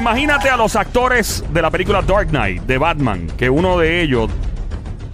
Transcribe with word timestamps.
Imagínate 0.00 0.48
a 0.48 0.56
los 0.56 0.76
actores 0.76 1.44
de 1.52 1.60
la 1.60 1.70
película 1.70 2.00
Dark 2.00 2.28
Knight 2.28 2.62
de 2.62 2.78
Batman, 2.78 3.26
que 3.36 3.50
uno 3.50 3.76
de 3.76 4.00
ellos 4.00 4.30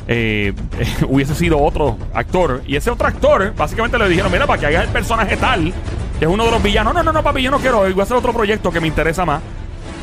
eh, 0.06 0.52
hubiese 1.08 1.34
sido 1.34 1.60
otro 1.60 1.98
actor. 2.14 2.62
Y 2.68 2.76
ese 2.76 2.92
otro 2.92 3.08
actor, 3.08 3.52
básicamente 3.56 3.98
le 3.98 4.08
dijeron: 4.08 4.30
Mira, 4.30 4.46
para 4.46 4.60
que 4.60 4.66
hagas 4.66 4.84
el 4.84 4.90
personaje 4.90 5.36
tal, 5.38 5.74
que 6.20 6.24
es 6.24 6.30
uno 6.30 6.44
de 6.44 6.52
los 6.52 6.62
villanos. 6.62 6.94
No, 6.94 7.02
no, 7.02 7.12
no, 7.12 7.20
papi, 7.20 7.42
yo 7.42 7.50
no 7.50 7.58
quiero. 7.58 7.80
Voy 7.80 7.98
a 7.98 8.02
hacer 8.04 8.16
otro 8.16 8.32
proyecto 8.32 8.70
que 8.70 8.78
me 8.78 8.86
interesa 8.86 9.24
más. 9.24 9.42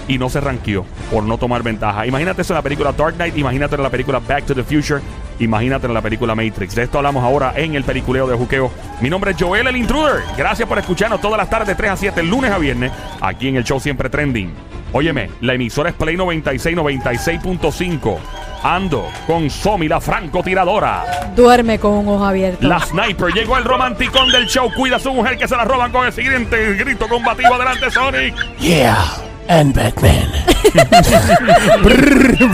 Y 0.07 0.17
no 0.17 0.29
se 0.29 0.41
ranqueó 0.41 0.85
por 1.11 1.23
no 1.23 1.37
tomar 1.37 1.63
ventaja. 1.63 2.05
Imagínate 2.05 2.41
eso 2.41 2.53
en 2.53 2.57
la 2.57 2.61
película 2.61 2.91
Dark 2.91 3.15
Knight, 3.15 3.37
imagínate 3.37 3.75
en 3.75 3.83
la 3.83 3.89
película 3.89 4.19
Back 4.19 4.45
to 4.45 4.55
the 4.55 4.63
Future, 4.63 5.01
imagínate 5.39 5.87
en 5.87 5.93
la 5.93 6.01
película 6.01 6.35
Matrix. 6.35 6.75
De 6.75 6.83
esto 6.83 6.97
hablamos 6.97 7.23
ahora 7.23 7.53
en 7.55 7.75
el 7.75 7.83
peliculeo 7.83 8.27
de 8.27 8.35
Juqueo. 8.35 8.71
Mi 9.01 9.09
nombre 9.09 9.31
es 9.31 9.37
Joel 9.39 9.67
el 9.67 9.77
Intruder. 9.77 10.23
Gracias 10.37 10.67
por 10.67 10.77
escucharnos 10.77 11.21
todas 11.21 11.37
las 11.37 11.49
tardes 11.49 11.69
de 11.69 11.75
3 11.75 11.91
a 11.91 11.97
7, 11.97 12.23
lunes 12.23 12.51
a 12.51 12.57
viernes, 12.57 12.91
aquí 13.21 13.47
en 13.47 13.55
el 13.55 13.63
show 13.63 13.79
Siempre 13.79 14.09
Trending. 14.09 14.53
Óyeme, 14.95 15.29
la 15.41 15.55
emisora 15.55 15.89
es 15.89 15.95
Play 15.95 16.15
96, 16.15 16.77
96.5. 16.77 18.17
Ando 18.63 19.09
con 19.27 19.49
Somi, 19.49 19.87
la 19.87 19.99
francotiradora. 19.99 21.31
Duerme 21.35 21.79
con 21.79 21.93
un 21.93 22.07
ojo 22.07 22.23
abierto. 22.23 22.65
La 22.65 22.79
sniper 22.79 23.33
llegó 23.33 23.57
el 23.57 23.65
romanticón 23.65 24.31
del 24.31 24.45
show. 24.45 24.71
Cuida 24.73 24.97
a 24.97 24.99
su 24.99 25.11
mujer 25.11 25.37
que 25.37 25.47
se 25.47 25.57
la 25.57 25.65
roban 25.65 25.91
con 25.91 26.05
el 26.05 26.13
siguiente 26.13 26.75
grito 26.75 27.09
combativo. 27.09 27.55
Adelante, 27.55 27.91
Sonic. 27.91 28.35
Yeah, 28.59 29.03
and 29.47 29.73
Batman. 29.75 30.29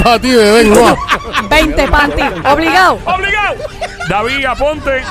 Bati, 0.03 0.31
bebé, 0.35 0.63
no. 0.65 0.95
20 1.49 1.87
panty. 1.87 2.21
Obligado. 2.45 2.99
¡Obligado! 3.05 3.55
David 4.09 4.45
Aponte, 4.45 5.01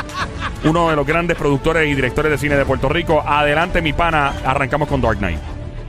uno 0.64 0.90
de 0.90 0.96
los 0.96 1.06
grandes 1.06 1.36
productores 1.36 1.88
y 1.88 1.94
directores 1.94 2.32
de 2.32 2.38
cine 2.38 2.56
de 2.56 2.64
Puerto 2.64 2.88
Rico. 2.88 3.22
Adelante, 3.26 3.80
mi 3.80 3.92
pana. 3.92 4.32
Arrancamos 4.44 4.88
con 4.88 5.00
Dark 5.00 5.18
Knight. 5.18 5.38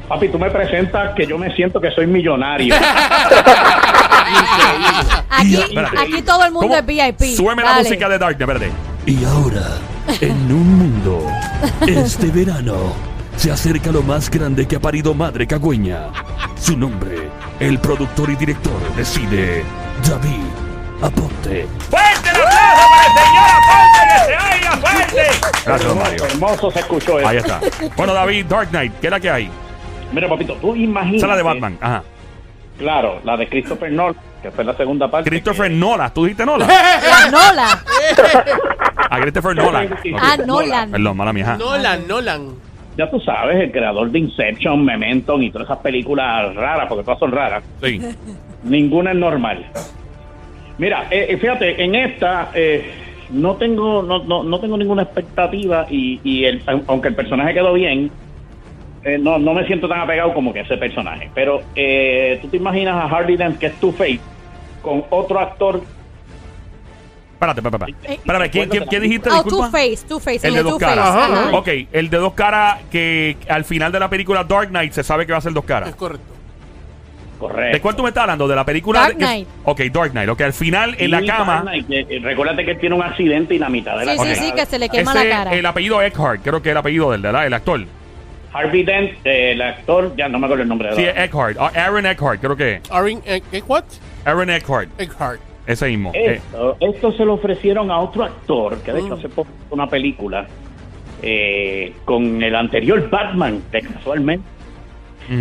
Papi, 0.08 0.30
tú 0.30 0.40
me 0.40 0.50
presentas 0.50 1.14
que 1.16 1.26
yo 1.26 1.38
me 1.38 1.54
siento 1.56 1.80
que 1.82 1.92
soy 1.92 2.08
millonario. 2.08 2.76
Aquí, 5.30 5.56
aquí 5.98 6.22
todo 6.24 6.44
el 6.46 6.52
mundo 6.52 6.68
¿Cómo? 6.68 6.76
es 6.80 6.86
VIP. 6.86 7.36
Súbeme 7.36 7.64
la 7.64 7.70
Dale. 7.72 7.84
música 7.84 8.10
de 8.10 8.18
Dark 8.18 8.36
Knight, 8.38 8.48
verde. 8.48 8.72
Y 9.06 9.24
ahora, 9.24 9.62
en 10.22 10.52
un 10.52 10.78
mundo, 10.78 11.28
este 11.88 12.28
verano, 12.28 12.94
se 13.40 13.50
acerca 13.50 13.90
lo 13.90 14.04
más 14.04 14.30
grande 14.30 14.68
que 14.68 14.76
ha 14.76 14.80
parido 14.82 15.14
Madre 15.14 15.48
Cagüeña. 15.48 16.08
Su 16.60 16.76
nombre, 16.78 17.30
el 17.62 17.80
productor 17.80 18.30
y 18.30 18.36
director 18.36 18.78
de 18.98 19.06
cine, 19.06 19.64
David 20.06 20.44
Aponte. 21.02 21.66
¡Fuerte 21.90 22.30
el 22.32 22.36
aplauso 22.36 22.90
para 22.92 23.06
el 23.06 23.14
señor 23.16 23.50
Aponte! 23.56 24.00
¡Que 24.10 24.26
se 24.26 24.56
oiga 24.56 24.78
fuerte! 24.78 25.24
Gracias, 25.66 25.96
Mario. 25.96 26.26
Hermoso 26.26 26.72
se 26.72 26.80
escuchó 26.80 27.20
eso. 27.20 27.28
Ahí 27.30 27.38
está. 27.38 27.62
Bueno, 27.96 28.14
David, 28.14 28.46
Dark 28.46 28.70
Knight, 28.72 28.94
¿qué 29.00 29.08
es 29.08 29.12
la 29.12 29.20
que 29.22 29.30
hay? 29.30 29.50
Mira, 30.12 30.28
papito, 30.28 30.56
tú 30.56 30.76
imaginas. 30.76 31.16
Esa 31.16 31.26
es 31.28 31.30
la 31.30 31.38
de 31.38 31.44
Batman. 31.44 31.78
Ajá. 31.80 32.04
Claro, 32.78 33.22
la 33.24 33.38
de 33.38 33.48
Christopher 33.48 33.90
Nolan, 33.90 34.18
que 34.42 34.52
fue 34.52 34.66
la 34.66 34.76
segunda 34.76 35.10
parte. 35.10 35.30
Christopher 35.30 35.72
Nolan. 35.72 36.14
¿Tú 36.14 36.26
dijiste 36.26 36.46
Nolan? 36.46 36.68
La 36.68 37.32
Nola. 37.32 37.84
A 39.12 39.20
Christopher 39.22 39.56
Nolan. 39.56 39.96
Ah, 40.20 40.36
Nolan. 40.46 40.92
Perdón, 40.92 41.16
mala 41.16 41.32
mía. 41.32 41.46
ajá. 41.46 41.58
Nolan, 41.58 42.06
Nolan. 42.06 42.69
Ya 43.00 43.10
tú 43.10 43.18
sabes, 43.22 43.56
el 43.56 43.72
creador 43.72 44.12
de 44.12 44.20
Inception, 44.20 44.84
Memento 44.84 45.42
y 45.42 45.50
todas 45.52 45.70
esas 45.70 45.78
películas 45.78 46.54
raras, 46.54 46.86
porque 46.90 47.06
todas 47.06 47.18
son 47.18 47.32
raras. 47.32 47.64
Sí. 47.82 47.98
Ninguna 48.64 49.12
es 49.12 49.18
normal. 49.18 49.66
Mira, 50.78 51.08
eh, 51.10 51.28
eh, 51.30 51.38
fíjate, 51.38 51.82
en 51.82 51.96
esta 51.96 52.52
eh, 52.54 52.92
no 53.30 53.56
tengo 53.56 54.04
no, 54.04 54.22
no, 54.26 54.44
no 54.44 54.60
tengo 54.60 54.78
ninguna 54.78 55.04
expectativa 55.04 55.88
y, 55.90 56.20
y 56.26 56.44
el, 56.44 56.62
aunque 56.88 57.08
el 57.08 57.16
personaje 57.16 57.54
quedó 57.54 57.72
bien, 57.72 58.12
eh, 59.06 59.18
no, 59.18 59.40
no 59.40 59.54
me 59.54 59.66
siento 59.66 59.88
tan 59.88 60.02
apegado 60.02 60.34
como 60.34 60.52
que 60.52 60.60
ese 60.60 60.76
personaje. 60.76 61.32
Pero 61.34 61.62
eh, 61.78 62.38
tú 62.42 62.50
te 62.50 62.58
imaginas 62.58 62.96
a 62.96 63.08
Hardy 63.08 63.38
Dent, 63.38 63.60
que 63.60 63.68
es 63.68 63.80
Two-Face, 63.80 64.20
con 64.82 65.06
otro 65.10 65.40
actor 65.40 65.82
Espérate, 67.40 67.62
espérate, 67.62 67.86
espérate. 67.94 68.14
Espérame, 68.16 68.50
¿quién, 68.52 68.70
quién, 68.70 68.86
quién 68.86 69.02
dijiste? 69.02 69.30
Oh, 69.30 69.44
Disculpa. 69.44 69.66
Two-Face, 69.68 69.98
Two-Face. 70.10 70.48
El 70.48 70.54
de 70.56 70.64
dos 70.64 70.78
caras. 70.78 71.08
Ajá. 71.08 71.50
Ok, 71.58 71.70
el 71.94 72.10
de 72.10 72.18
dos 72.18 72.34
caras 72.34 72.80
que 72.92 73.38
al 73.48 73.64
final 73.64 73.92
de 73.94 74.00
la 74.02 74.10
película 74.10 74.44
Dark 74.44 74.68
Knight 74.70 74.92
se 74.92 75.04
sabe 75.04 75.26
que 75.26 75.32
va 75.32 75.38
a 75.38 75.42
ser 75.42 75.54
dos 75.54 75.64
caras. 75.64 75.88
Es 75.90 75.96
correcto. 75.96 76.26
correcto. 77.40 77.74
¿De 77.78 77.82
cuál 77.82 77.96
tú 77.96 78.04
me 78.04 78.10
estás 78.10 78.24
hablando? 78.24 78.46
¿De 78.46 78.56
la 78.58 78.66
película? 78.66 79.00
Dark 79.00 79.12
que- 79.18 79.24
Knight. 79.24 79.48
Ok, 79.64 79.80
Dark 79.94 80.12
Knight. 80.12 80.30
Ok, 80.30 80.42
al 80.42 80.52
final 80.54 80.96
en 81.00 81.12
la 81.12 81.24
cama. 81.26 81.54
Dark 81.64 81.86
Knight, 81.86 81.86
eh, 82.12 82.20
recuérdate 82.22 82.66
que 82.66 82.72
él 82.72 82.80
tiene 82.80 82.96
un 82.96 83.04
accidente 83.04 83.56
y 83.56 83.60
la 83.60 83.70
mitad 83.70 83.98
de 83.98 84.06
la 84.06 84.12
Sí, 84.12 84.18
sí, 84.18 84.24
cara- 84.26 84.36
sí, 84.36 84.52
que 84.52 84.66
se 84.66 84.80
le 84.80 84.90
quema 84.90 85.12
ese, 85.14 85.30
la 85.30 85.36
cara. 85.38 85.54
El 85.54 85.66
apellido 85.66 86.02
Eckhart, 86.02 86.42
creo 86.44 86.62
que 86.62 86.68
es 86.70 86.72
el 86.72 86.78
apellido 86.78 87.12
del, 87.12 87.22
¿verdad? 87.22 87.48
El 87.48 87.54
actor. 87.54 87.80
Harvey 88.52 88.84
Dent, 88.84 89.12
eh, 89.24 89.52
el 89.54 89.62
actor, 89.62 90.14
ya 90.18 90.28
no 90.28 90.40
me 90.40 90.48
acuerdo 90.48 90.64
el 90.64 90.70
nombre 90.70 90.90
de 90.90 90.96
Sí. 90.98 91.04
Eckhart. 91.06 91.56
Ah, 91.58 91.72
Aaron 91.74 92.06
Eckhart, 92.06 92.42
creo 92.42 92.58
que 92.58 92.74
es. 92.76 92.82
Aaron, 92.92 93.22
eh. 93.26 93.42
Aaron 94.26 94.50
Eckhart. 94.50 94.90
Eckhart. 95.00 95.40
Ese 95.70 95.88
mismo. 95.88 96.12
Eh, 96.16 96.42
Esto, 96.80 97.12
se 97.12 97.24
lo 97.24 97.36
ofrecieron 97.36 97.92
a 97.92 98.00
otro 98.00 98.24
actor 98.24 98.78
que 98.82 98.92
de 98.92 99.00
hecho 99.02 99.10
Mm. 99.16 99.20
hace 99.20 99.30
poco 99.30 99.50
hizo 99.66 99.76
una 99.76 99.88
película 99.88 100.48
eh, 101.22 101.94
con 102.06 102.42
el 102.42 102.56
anterior 102.56 103.08
Batman, 103.10 103.62
de 103.72 103.82
casualmente. 103.82 104.48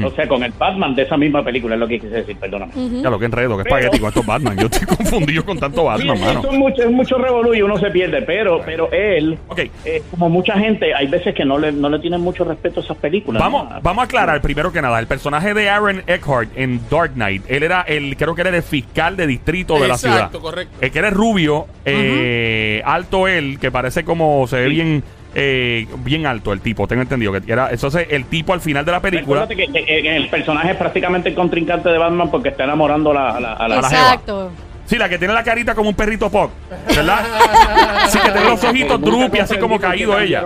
O 0.04 0.10
sea, 0.10 0.28
con 0.28 0.42
el 0.42 0.52
Batman 0.52 0.94
de 0.94 1.02
esa 1.02 1.16
misma 1.16 1.42
película, 1.44 1.74
es 1.74 1.80
lo 1.80 1.88
que 1.88 1.98
quise 1.98 2.14
decir, 2.14 2.36
perdóname. 2.36 2.72
Ya 3.02 3.10
lo 3.10 3.18
que 3.18 3.24
enredo, 3.26 3.56
que 3.56 3.62
espagueti 3.62 3.98
con 3.98 4.08
estos 4.08 4.26
Batman. 4.26 4.56
Yo 4.58 4.66
estoy 4.66 4.86
confundido 4.96 5.44
con 5.44 5.58
tanto 5.58 5.80
Sí, 5.80 5.86
Batman, 5.86 6.20
mano. 6.20 6.40
eso 6.40 6.50
es 6.52 6.58
mucho, 6.58 6.82
es 6.82 6.90
mucho 6.90 7.18
revolú 7.18 7.54
y 7.54 7.62
uno 7.62 7.78
se 7.78 7.90
pierde, 7.90 8.22
pero, 8.22 8.60
pero 8.64 8.90
él, 8.92 9.38
Ok. 9.48 9.58
eh, 9.84 10.02
como 10.10 10.28
mucha 10.28 10.58
gente, 10.58 10.94
hay 10.94 11.06
veces 11.06 11.34
que 11.34 11.44
no 11.44 11.58
le, 11.58 11.72
no 11.72 11.88
le 11.88 11.98
tienen 11.98 12.20
mucho 12.20 12.44
respeto 12.44 12.80
a 12.80 12.82
esas 12.84 12.96
películas. 12.98 13.40
Vamos, 13.42 13.68
¿no? 13.70 13.80
vamos 13.82 14.02
a 14.02 14.04
aclarar 14.04 14.40
primero 14.40 14.72
que 14.72 14.82
nada. 14.82 14.98
El 14.98 15.06
personaje 15.06 15.54
de 15.54 15.68
Aaron 15.70 16.02
Eckhart 16.06 16.50
en 16.56 16.80
Dark 16.90 17.12
Knight, 17.14 17.42
él 17.48 17.62
era 17.62 17.82
el, 17.82 18.16
creo 18.16 18.34
que 18.34 18.42
era 18.42 18.54
el 18.54 18.62
fiscal 18.62 19.16
de 19.16 19.26
distrito 19.26 19.78
de 19.80 19.88
la 19.88 19.96
ciudad. 19.98 20.16
Exacto, 20.16 20.40
correcto. 20.40 20.76
El 20.80 20.90
que 20.90 20.98
era 20.98 21.10
rubio, 21.10 21.66
eh, 21.84 22.82
alto 22.84 23.28
él, 23.28 23.58
que 23.60 23.70
parece 23.70 24.04
como 24.04 24.46
se 24.46 24.56
ve 24.56 24.64
Sí. 24.68 24.70
bien, 24.74 25.02
eh, 25.40 25.86
bien 25.98 26.26
alto 26.26 26.52
el 26.52 26.60
tipo, 26.60 26.86
tengo 26.88 27.02
entendido 27.02 27.32
que 27.32 27.52
era, 27.52 27.70
entonces 27.70 28.06
el 28.10 28.24
tipo 28.24 28.52
al 28.52 28.60
final 28.60 28.84
de 28.84 28.92
la 28.92 29.00
película, 29.00 29.42
Recuérdate 29.46 29.72
que, 29.72 29.84
que- 29.86 30.02
que 30.02 30.16
el 30.16 30.28
personaje 30.28 30.72
es 30.72 30.76
prácticamente 30.76 31.28
el 31.28 31.34
contrincante 31.34 31.88
de 31.88 31.96
Batman 31.98 32.30
porque 32.30 32.48
está 32.48 32.64
enamorando 32.64 33.12
a 33.12 33.14
la, 33.14 33.30
a 33.30 33.40
la, 33.40 33.52
a 33.52 33.68
la- 33.68 33.80
la 33.80 33.88
Exacto. 33.88 34.50
sí, 34.84 34.96
la 34.98 35.08
que 35.08 35.18
tiene 35.18 35.34
la 35.34 35.44
carita 35.44 35.74
como 35.74 35.90
un 35.90 35.94
perrito 35.94 36.28
pop, 36.30 36.50
¿verdad? 36.94 37.24
sí, 38.08 38.18
que 38.18 38.30
tiene 38.32 38.48
los 38.50 38.64
ojitos 38.64 39.00
drupi, 39.00 39.38
así 39.38 39.56
como 39.58 39.78
caído 39.78 40.18
ella. 40.18 40.42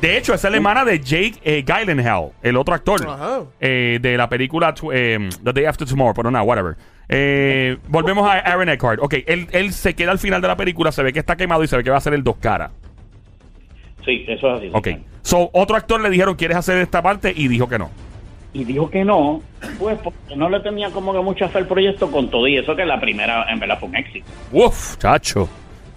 De 0.00 0.16
hecho, 0.18 0.34
esa 0.34 0.48
es 0.48 0.52
la 0.52 0.56
hermana 0.58 0.84
de 0.84 1.00
Jake 1.00 1.34
eh, 1.42 1.64
Gyllenhaal, 1.66 2.30
el 2.42 2.56
otro 2.56 2.74
actor 2.74 3.00
Ajá. 3.08 3.40
eh, 3.60 3.98
de 4.00 4.16
la 4.16 4.28
película 4.28 4.74
eh, 4.92 5.28
The 5.42 5.52
Day 5.52 5.64
After 5.64 5.88
Tomorrow, 5.88 6.14
pero 6.14 6.30
nada, 6.30 6.44
whatever. 6.44 6.76
Eh, 7.10 7.78
volvemos 7.88 8.28
a 8.28 8.34
Aaron 8.34 8.68
Eckhart. 8.68 9.00
Ok, 9.02 9.14
él, 9.26 9.48
él 9.52 9.72
se 9.72 9.94
queda 9.94 10.10
al 10.10 10.18
final 10.18 10.42
de 10.42 10.48
la 10.48 10.56
película, 10.56 10.92
se 10.92 11.02
ve 11.02 11.10
que 11.12 11.18
está 11.18 11.36
quemado 11.36 11.64
y 11.64 11.66
se 11.66 11.74
ve 11.76 11.82
que 11.82 11.88
va 11.90 11.96
a 11.96 12.00
ser 12.02 12.12
el 12.12 12.22
dos 12.22 12.36
caras. 12.36 12.70
Sí, 14.08 14.24
eso 14.26 14.48
es 14.54 14.58
así. 14.58 14.70
Ok. 14.72 14.86
sí. 14.86 14.96
So, 15.20 15.50
otro 15.52 15.76
actor 15.76 16.00
le 16.00 16.08
dijeron, 16.08 16.34
¿quieres 16.34 16.56
hacer 16.56 16.78
esta 16.78 17.02
parte? 17.02 17.30
Y 17.36 17.46
dijo 17.48 17.68
que 17.68 17.78
no. 17.78 17.90
y 18.54 18.64
dijo 18.64 18.88
que 18.88 19.04
no, 19.04 19.42
pues 19.78 19.98
porque 20.02 20.34
no 20.34 20.48
le 20.48 20.60
tenía 20.60 20.90
como 20.90 21.12
que 21.12 21.20
mucha 21.20 21.48
fe 21.48 21.58
al 21.58 21.66
proyecto 21.66 22.10
con 22.10 22.30
todo 22.30 22.48
y 22.48 22.56
eso 22.56 22.74
que 22.74 22.86
la 22.86 22.98
primera 22.98 23.44
en 23.52 23.60
verdad 23.60 23.78
fue 23.78 23.90
un 23.90 23.96
éxito. 23.96 24.26
Uf, 24.50 24.96
chacho. 24.96 25.46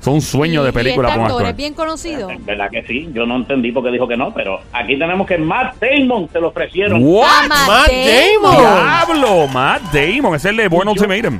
Son 0.01 0.15
un 0.15 0.21
sueño 0.21 0.61
de 0.63 0.73
película 0.73 1.07
y 1.07 1.11
este 1.11 1.21
actor 1.21 1.37
actor. 1.37 1.51
es 1.51 1.55
bien 1.55 1.73
conocido. 1.73 2.29
En 2.29 2.43
verdad 2.45 2.69
que 2.69 2.83
sí, 2.83 3.09
yo 3.13 3.25
no 3.25 3.37
entendí 3.37 3.71
por 3.71 3.83
qué 3.85 3.91
dijo 3.91 4.07
que 4.07 4.17
no, 4.17 4.33
pero 4.33 4.59
aquí 4.73 4.97
tenemos 4.99 5.25
que 5.25 5.37
Matt 5.37 5.75
Damon 5.79 6.27
se 6.33 6.41
lo 6.41 6.49
ofrecieron. 6.49 7.01
What? 7.01 7.23
Ah, 7.25 7.45
Matt 7.47 7.67
Matt 7.67 7.91
Damon. 7.91 8.57
Diablo, 8.57 9.47
Matt 9.47 9.81
Damon, 9.93 10.35
es 10.35 10.43
el 10.43 10.57
de 10.57 10.67
Born 10.67 10.89
Ultimatum. 10.89 11.39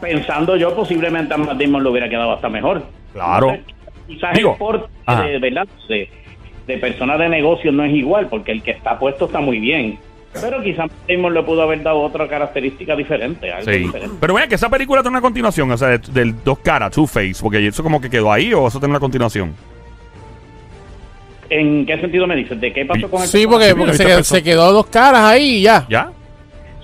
Pensando 0.00 0.54
yo 0.56 0.76
posiblemente 0.76 1.34
a 1.34 1.38
Matt 1.38 1.58
Damon 1.58 1.82
le 1.82 1.90
hubiera 1.90 2.08
quedado 2.08 2.32
hasta 2.32 2.48
mejor. 2.48 2.84
Claro. 3.12 3.48
No 3.48 3.52
sé, 3.54 3.62
quizás 4.08 4.34
Digo, 4.34 4.52
el 4.52 4.58
porte 4.58 4.86
ajá. 5.06 5.22
de, 5.24 5.38
¿verdad? 5.38 5.68
de, 5.88 6.10
de 6.66 6.78
persona 6.78 7.16
de 7.16 7.28
negocio 7.28 7.70
no 7.70 7.84
es 7.84 7.92
igual, 7.94 8.26
porque 8.28 8.50
el 8.52 8.62
que 8.62 8.72
está 8.72 8.98
puesto 8.98 9.26
está 9.26 9.40
muy 9.40 9.60
bien. 9.60 9.98
Pero 10.40 10.62
quizás 10.62 10.90
Damon 11.08 11.32
le 11.32 11.42
pudo 11.42 11.62
haber 11.62 11.82
dado 11.82 12.00
otra 12.00 12.28
característica 12.28 12.94
diferente, 12.94 13.50
algo 13.50 13.70
Sí. 13.72 13.78
diferente. 13.78 14.16
Pero 14.20 14.34
vea 14.34 14.46
que 14.46 14.56
esa 14.56 14.68
película 14.68 15.00
tiene 15.02 15.16
una 15.16 15.22
continuación, 15.22 15.70
o 15.70 15.76
sea, 15.76 15.88
de- 15.88 15.98
del 16.12 16.42
dos 16.44 16.58
caras, 16.58 16.90
Two 16.92 17.06
Face, 17.06 17.36
porque 17.40 17.66
eso 17.66 17.82
como 17.82 18.00
que 18.00 18.10
quedó 18.10 18.30
ahí 18.32 18.52
o 18.52 18.68
eso 18.68 18.78
tiene 18.78 18.90
una 18.92 19.00
continuación. 19.00 19.54
¿En 21.50 21.86
qué 21.86 21.98
sentido 21.98 22.26
me 22.26 22.36
dices? 22.36 22.60
¿De 22.60 22.72
qué 22.72 22.84
pasó 22.84 23.08
con 23.10 23.22
el 23.22 23.28
Sí, 23.28 23.46
porque, 23.46 23.70
porque 23.70 23.92
¿viste 23.92 23.96
se, 23.96 24.06
quedó, 24.06 24.22
se 24.24 24.42
quedó 24.42 24.72
dos 24.72 24.86
caras 24.86 25.22
ahí 25.22 25.56
y 25.56 25.62
ya. 25.62 25.86
¿Ya? 25.88 26.10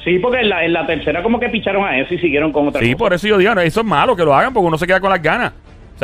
Sí, 0.02 0.18
porque 0.18 0.40
en 0.40 0.48
la, 0.48 0.64
en 0.64 0.72
la 0.72 0.86
tercera 0.86 1.22
como 1.22 1.38
que 1.38 1.48
picharon 1.50 1.84
a 1.84 1.98
eso 1.98 2.14
y 2.14 2.18
siguieron 2.18 2.50
con 2.50 2.68
otra 2.68 2.80
Sí, 2.80 2.92
cosa. 2.92 2.98
por 2.98 3.12
eso 3.12 3.26
yo 3.28 3.38
digo, 3.38 3.52
eso 3.60 3.80
es 3.80 3.86
malo 3.86 4.16
que 4.16 4.24
lo 4.24 4.34
hagan 4.34 4.52
porque 4.54 4.66
uno 4.66 4.78
se 4.78 4.86
queda 4.86 5.00
con 5.00 5.10
las 5.10 5.20
ganas. 5.22 5.52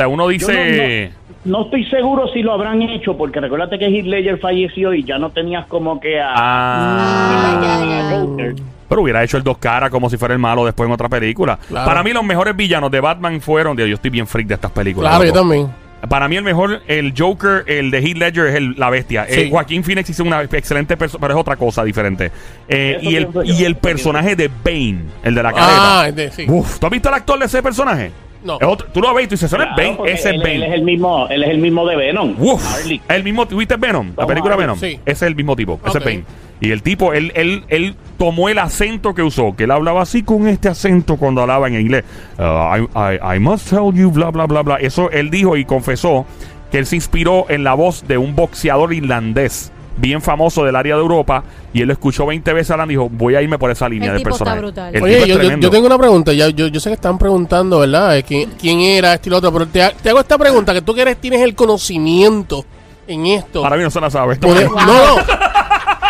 Uno 0.07 0.27
dice... 0.27 1.11
no, 1.45 1.57
no 1.59 1.65
estoy 1.65 1.85
seguro 1.85 2.27
si 2.29 2.41
lo 2.41 2.53
habrán 2.53 2.81
hecho, 2.81 3.17
porque 3.17 3.39
recuérdate 3.39 3.79
que 3.79 3.85
Heath 3.87 4.05
Ledger 4.05 4.39
falleció 4.39 4.93
y 4.93 5.03
ya 5.03 5.17
no 5.17 5.29
tenías 5.31 5.65
como 5.67 5.99
que 5.99 6.19
a... 6.19 6.33
Ah, 6.35 8.11
a 8.11 8.19
Joker. 8.25 8.55
pero 8.87 9.01
hubiera 9.01 9.23
hecho 9.23 9.37
el 9.37 9.43
dos 9.43 9.57
caras 9.57 9.89
como 9.89 10.09
si 10.09 10.17
fuera 10.17 10.33
el 10.33 10.39
malo 10.39 10.65
después 10.65 10.87
en 10.87 10.93
otra 10.93 11.09
película. 11.09 11.57
Claro. 11.67 11.85
Para 11.87 12.03
mí 12.03 12.11
los 12.13 12.23
mejores 12.23 12.55
villanos 12.55 12.91
de 12.91 12.99
Batman 12.99 13.41
fueron... 13.41 13.75
Dios, 13.75 13.87
yo 13.89 13.95
estoy 13.95 14.11
bien 14.11 14.27
freak 14.27 14.47
de 14.47 14.55
estas 14.55 14.71
películas. 14.71 15.09
Claro, 15.11 15.25
yo 15.25 15.33
también. 15.33 15.67
Para 16.09 16.27
mí 16.27 16.35
el 16.35 16.43
mejor, 16.43 16.81
el 16.87 17.13
Joker, 17.15 17.63
el 17.67 17.91
de 17.91 17.99
Heath 17.99 18.17
Ledger 18.17 18.47
es 18.47 18.55
el- 18.55 18.73
la 18.75 18.89
bestia. 18.89 19.27
Sí. 19.29 19.41
Eh, 19.41 19.49
Joaquín 19.51 19.83
Phoenix 19.83 20.09
hizo 20.09 20.23
una 20.23 20.41
excelente 20.41 20.97
persona, 20.97 21.21
pero 21.21 21.35
es 21.35 21.39
otra 21.39 21.55
cosa 21.57 21.83
diferente. 21.83 22.31
Eh, 22.67 22.97
y, 23.03 23.15
el, 23.17 23.27
y 23.45 23.63
el 23.65 23.75
personaje 23.75 24.35
de 24.35 24.47
Bane, 24.65 25.01
el 25.23 25.35
de 25.35 25.43
la 25.43 25.53
Ah, 25.55 26.09
de- 26.11 26.31
sí. 26.31 26.45
Uf, 26.49 26.79
¿tú 26.79 26.87
has 26.87 26.91
visto 26.91 27.07
el 27.09 27.13
actor 27.15 27.37
de 27.37 27.45
ese 27.45 27.61
personaje? 27.61 28.11
No. 28.43 28.57
Es 28.59 28.67
otro- 28.67 28.87
tú 28.93 29.01
lo 29.01 29.13
ves 29.13 29.25
y 29.25 29.27
tú 29.27 29.33
dices, 29.35 29.51
"Ese 29.51 29.57
no 29.57 29.63
es 29.63 29.69
Bane, 29.75 29.97
ese 30.05 30.13
es 30.13 30.25
él, 30.25 30.35
él 30.35 30.41
es 30.41 30.61
Bane. 30.69 30.75
el 30.75 30.83
mismo, 30.83 31.27
él 31.29 31.43
es 31.43 31.49
el 31.49 31.57
mismo 31.59 31.85
de 31.85 31.95
Venom. 31.95 32.35
Uf, 32.39 32.89
el 33.09 33.23
mismo, 33.23 33.45
¿viste 33.45 33.75
Venom? 33.77 34.11
La 34.17 34.25
película 34.25 34.55
Venom. 34.55 34.77
sí. 34.79 34.99
Ese 35.05 35.11
es 35.11 35.21
el 35.23 35.35
mismo 35.35 35.55
tipo, 35.55 35.79
ese 35.85 35.97
es. 35.99 36.03
Bane. 36.03 36.23
Y 36.59 36.71
el 36.71 36.83
tipo, 36.83 37.11
él, 37.13 37.31
él, 37.35 37.63
él 37.69 37.95
tomó 38.19 38.47
el 38.49 38.59
acento 38.59 39.15
que 39.15 39.23
usó, 39.23 39.55
que 39.55 39.63
él 39.63 39.71
hablaba 39.71 40.03
así 40.03 40.21
con 40.21 40.47
este 40.47 40.69
acento 40.69 41.17
cuando 41.17 41.41
hablaba 41.41 41.67
en 41.67 41.79
inglés. 41.79 42.03
Uh, 42.37 42.41
I, 42.43 42.87
I- 43.15 43.35
I 43.35 43.39
must 43.39 43.67
tell 43.69 43.91
you, 43.93 44.11
bla, 44.11 44.29
bla, 44.29 44.45
bla, 44.45 44.61
bla. 44.61 44.75
Eso 44.75 45.09
él 45.09 45.31
dijo 45.31 45.57
y 45.57 45.65
confesó 45.65 46.25
que 46.71 46.77
él 46.77 46.85
se 46.85 46.95
inspiró 46.95 47.47
en 47.49 47.63
la 47.63 47.73
voz 47.73 48.07
de 48.07 48.17
un 48.19 48.35
boxeador 48.35 48.93
irlandés 48.93 49.71
bien 49.97 50.21
famoso 50.21 50.63
del 50.63 50.75
área 50.75 50.95
de 50.95 51.01
Europa 51.01 51.43
y 51.73 51.81
él 51.81 51.87
lo 51.87 51.93
escuchó 51.93 52.25
20 52.25 52.53
veces 52.53 52.71
hablando 52.71 52.91
y 52.91 52.95
dijo, 52.95 53.09
voy 53.11 53.35
a 53.35 53.41
irme 53.41 53.57
por 53.59 53.69
esa 53.71 53.87
línea 53.89 54.09
El 54.09 54.13
de 54.13 54.17
tipo 54.19 54.29
está 54.31 54.45
personaje. 54.45 54.61
brutal. 54.61 54.87
El 54.87 54.93
tipo 54.93 55.05
Oye, 55.05 55.21
es 55.21 55.27
yo, 55.27 55.41
yo- 55.59 55.69
tengo 55.69 55.85
una 55.87 55.97
pregunta. 55.97 56.33
Ya, 56.33 56.49
yo, 56.49 56.67
yo 56.67 56.79
sé 56.79 56.89
que 56.89 56.95
están 56.95 57.17
preguntando, 57.17 57.79
¿verdad? 57.79 58.17
Eh, 58.17 58.23
¿Quién, 58.23 58.51
quién 58.59 58.79
era 58.81 59.13
este 59.13 59.29
y 59.29 59.31
lo 59.31 59.37
otro? 59.37 59.51
Pero 59.53 59.67
te, 59.67 59.83
ha- 59.83 59.91
te 59.91 60.09
hago 60.09 60.19
esta 60.19 60.37
pregunta: 60.37 60.73
que 60.73 60.81
tú 60.81 60.93
que 60.93 61.01
eres, 61.01 61.17
tienes 61.17 61.41
el 61.41 61.53
conocimiento 61.55 62.65
en 63.07 63.25
esto. 63.27 63.61
Para 63.61 63.77
mí 63.77 63.83
no 63.83 63.91
se 63.91 64.01
la 64.01 64.09
sabe. 64.09 64.35
Poder- 64.37 64.67
Wow. 64.67 64.77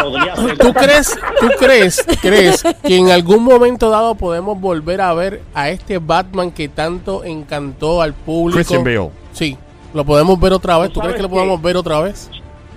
No, 0.02 0.10
no. 0.10 0.12
Podría 0.12 0.36
ser. 0.36 0.58
¿Tú 0.58 0.74
crees, 0.74 1.16
tú 1.40 1.48
crees, 1.60 2.04
crees 2.22 2.64
que 2.84 2.98
en 2.98 3.12
algún 3.12 3.44
momento 3.44 3.92
dado 3.92 4.16
podemos 4.16 4.60
volver 4.60 5.00
a 5.00 5.14
ver 5.14 5.44
a 5.54 5.70
este 5.70 6.00
Batman 6.00 6.50
que 6.50 6.70
tanto 6.70 7.24
encantó 7.24 8.02
al 8.02 8.14
público? 8.14 8.56
Christian 8.56 8.84
Bale. 8.84 9.10
Sí, 9.34 9.56
lo 9.94 10.04
podemos 10.04 10.40
ver 10.40 10.54
otra 10.54 10.80
vez. 10.80 10.88
¿Tú 10.90 10.96
¿Tú 10.96 11.02
crees 11.02 11.18
que 11.18 11.22
lo 11.22 11.28
qué? 11.30 11.36
podemos 11.36 11.62
ver 11.62 11.78
otra 11.78 12.00
vez? 12.00 12.32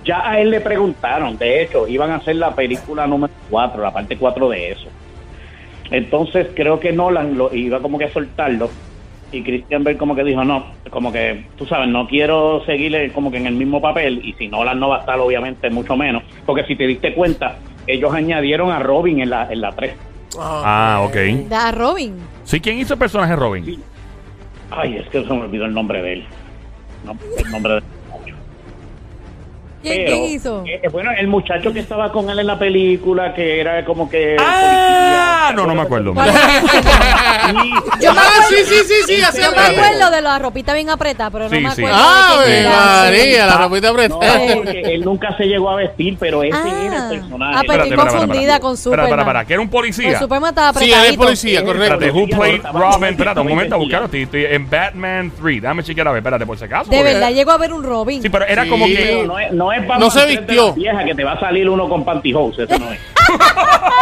Ya 0.05 0.29
a 0.29 0.39
él 0.39 0.51
le 0.51 0.61
preguntaron, 0.61 1.37
de 1.37 1.63
hecho, 1.63 1.87
iban 1.87 2.11
a 2.11 2.15
hacer 2.15 2.35
la 2.35 2.53
película 2.53 3.07
número 3.07 3.33
4, 3.49 3.81
la 3.81 3.91
parte 3.91 4.17
4 4.17 4.49
de 4.49 4.71
eso. 4.71 4.87
Entonces 5.89 6.47
creo 6.55 6.79
que 6.79 6.93
Nolan 6.93 7.37
lo 7.37 7.53
iba 7.53 7.79
como 7.79 7.97
que 7.97 8.05
a 8.05 8.13
soltarlo 8.13 8.69
y 9.31 9.43
Christian 9.43 9.83
Bale 9.83 9.97
como 9.97 10.15
que 10.15 10.23
dijo, 10.23 10.43
no, 10.43 10.67
como 10.89 11.11
que, 11.11 11.45
tú 11.57 11.65
sabes, 11.65 11.89
no 11.89 12.07
quiero 12.07 12.63
seguirle 12.65 13.11
como 13.11 13.31
que 13.31 13.37
en 13.37 13.47
el 13.47 13.55
mismo 13.55 13.81
papel 13.81 14.21
y 14.23 14.33
si 14.33 14.47
Nolan 14.47 14.79
no 14.79 14.89
va 14.89 14.97
a 14.97 14.99
estar 15.01 15.19
obviamente 15.19 15.69
mucho 15.69 15.97
menos, 15.97 16.23
porque 16.45 16.63
si 16.65 16.75
te 16.75 16.87
diste 16.87 17.13
cuenta, 17.13 17.57
ellos 17.87 18.13
añadieron 18.13 18.71
a 18.71 18.79
Robin 18.79 19.21
en 19.21 19.29
la, 19.31 19.51
en 19.51 19.61
la 19.61 19.71
3. 19.71 19.93
Ah, 20.39 21.01
ok. 21.03 21.15
Da 21.49 21.69
a 21.69 21.71
Robin. 21.71 22.15
Sí, 22.43 22.59
¿quién 22.59 22.77
hizo 22.77 22.93
el 22.93 22.99
personaje 22.99 23.31
de 23.31 23.37
Robin? 23.37 23.83
Ay, 24.71 24.97
es 24.97 25.07
que 25.09 25.23
se 25.23 25.33
me 25.33 25.41
olvidó 25.41 25.65
el 25.65 25.73
nombre 25.73 26.01
de 26.01 26.13
él. 26.13 26.25
No, 27.05 27.17
el 27.37 27.51
nombre 27.51 27.75
de 27.75 27.94
¿Quién, 29.85 30.05
Pero, 30.05 30.17
quién 30.17 30.23
hizo? 30.31 30.63
eh, 30.65 30.81
bueno, 30.91 31.11
el 31.17 31.27
muchacho 31.27 31.71
que 31.71 31.79
estaba 31.79 32.11
con 32.11 32.27
él 32.29 32.39
en 32.39 32.47
la 32.47 32.57
película, 32.57 33.33
que 33.33 33.61
era 33.61 33.85
como 33.85 34.09
que... 34.09 34.35
Ah, 34.39 35.49
policía. 35.51 35.55
no, 35.55 35.67
no 35.67 35.75
me 35.75 35.81
acuerdo. 35.83 36.13
¿Cuál 36.13 36.29
es? 36.29 36.35
Sí, 36.35 37.71
Yo 38.01 38.13
me 38.13 38.19
Ah, 38.19 38.23
acuerdo, 38.23 38.49
sí, 38.49 38.55
sí, 38.65 38.75
sí, 38.85 38.93
sí, 39.07 39.41
yo 39.41 39.51
me 39.51 39.61
acuerdo 39.61 40.09
de 40.09 40.21
la 40.21 40.39
ropita 40.39 40.73
bien 40.73 40.89
apretada, 40.89 41.29
pero 41.29 41.43
no 41.45 41.49
Sí, 41.51 41.59
me 41.59 41.71
sí. 41.71 41.81
acuerdo 41.83 41.97
¡Ah, 42.01 42.37
de 42.39 42.45
quién 42.45 42.57
era. 42.65 42.75
María! 42.75 43.45
La 43.45 43.53
Ah, 43.53 43.57
ropita 43.67 43.87
No, 43.87 43.93
apretada. 43.93 44.55
porque 44.55 44.81
él 44.81 45.01
nunca 45.05 45.37
se 45.37 45.43
llegó 45.45 45.69
a 45.69 45.75
vestir, 45.75 46.17
pero 46.19 46.41
ese 46.43 46.57
Ah. 46.57 46.83
era 46.87 47.09
el 47.11 47.19
personaje. 47.19 47.53
Ah, 47.57 47.61
pero 47.67 47.83
estoy 47.83 47.97
confundida 47.97 48.59
con 48.59 48.73
Espera, 48.73 49.03
espera, 49.03 49.03
Superman. 49.05 49.19
espera, 49.19 49.45
que 49.45 49.53
era 49.53 49.61
un 49.61 49.69
policía. 49.69 50.19
Superman 50.19 50.49
estaba 50.49 50.79
Sí, 50.79 50.85
él 50.85 50.93
apretadito. 50.93 51.21
es 51.21 51.25
policía, 51.27 51.63
correcto. 51.63 51.93
Espérate, 51.93 52.11
who 52.11 52.27
played 52.27 52.61
Robin? 52.73 53.09
Espérate, 53.09 53.39
un 53.39 53.47
momento, 53.47 53.75
estoy 54.11 54.45
en 54.45 54.69
Batman 54.69 55.31
3. 55.39 55.61
Déjame 55.61 55.83
chequear 55.83 56.07
a 56.07 56.11
ver, 56.11 56.19
espérate, 56.19 56.45
por 56.45 56.57
si 56.57 56.65
acaso. 56.65 56.89
De 56.89 57.03
verdad, 57.03 57.31
llegó 57.31 57.51
a 57.51 57.57
ver 57.57 57.73
un 57.73 57.83
Robin. 57.83 58.21
Sí, 58.21 58.29
pero 58.29 58.45
era 58.45 58.63
Sí. 58.63 58.69
como 58.69 58.85
que. 58.85 59.27
no 59.51 59.71
es, 59.75 59.81
Batman 59.87 59.99
No 59.99 60.09
se 60.09 60.19
3 60.21 60.29
de 60.31 60.37
vistió. 60.41 60.73
vieja 60.73 61.03
que 61.03 61.15
te 61.15 61.23
va 61.23 61.33
a 61.33 61.39
salir 61.39 61.69
uno 61.69 61.87
con 61.89 62.03
pantyhose, 62.05 62.63
eso 62.63 62.79
no 62.79 62.91
es. 62.91 62.99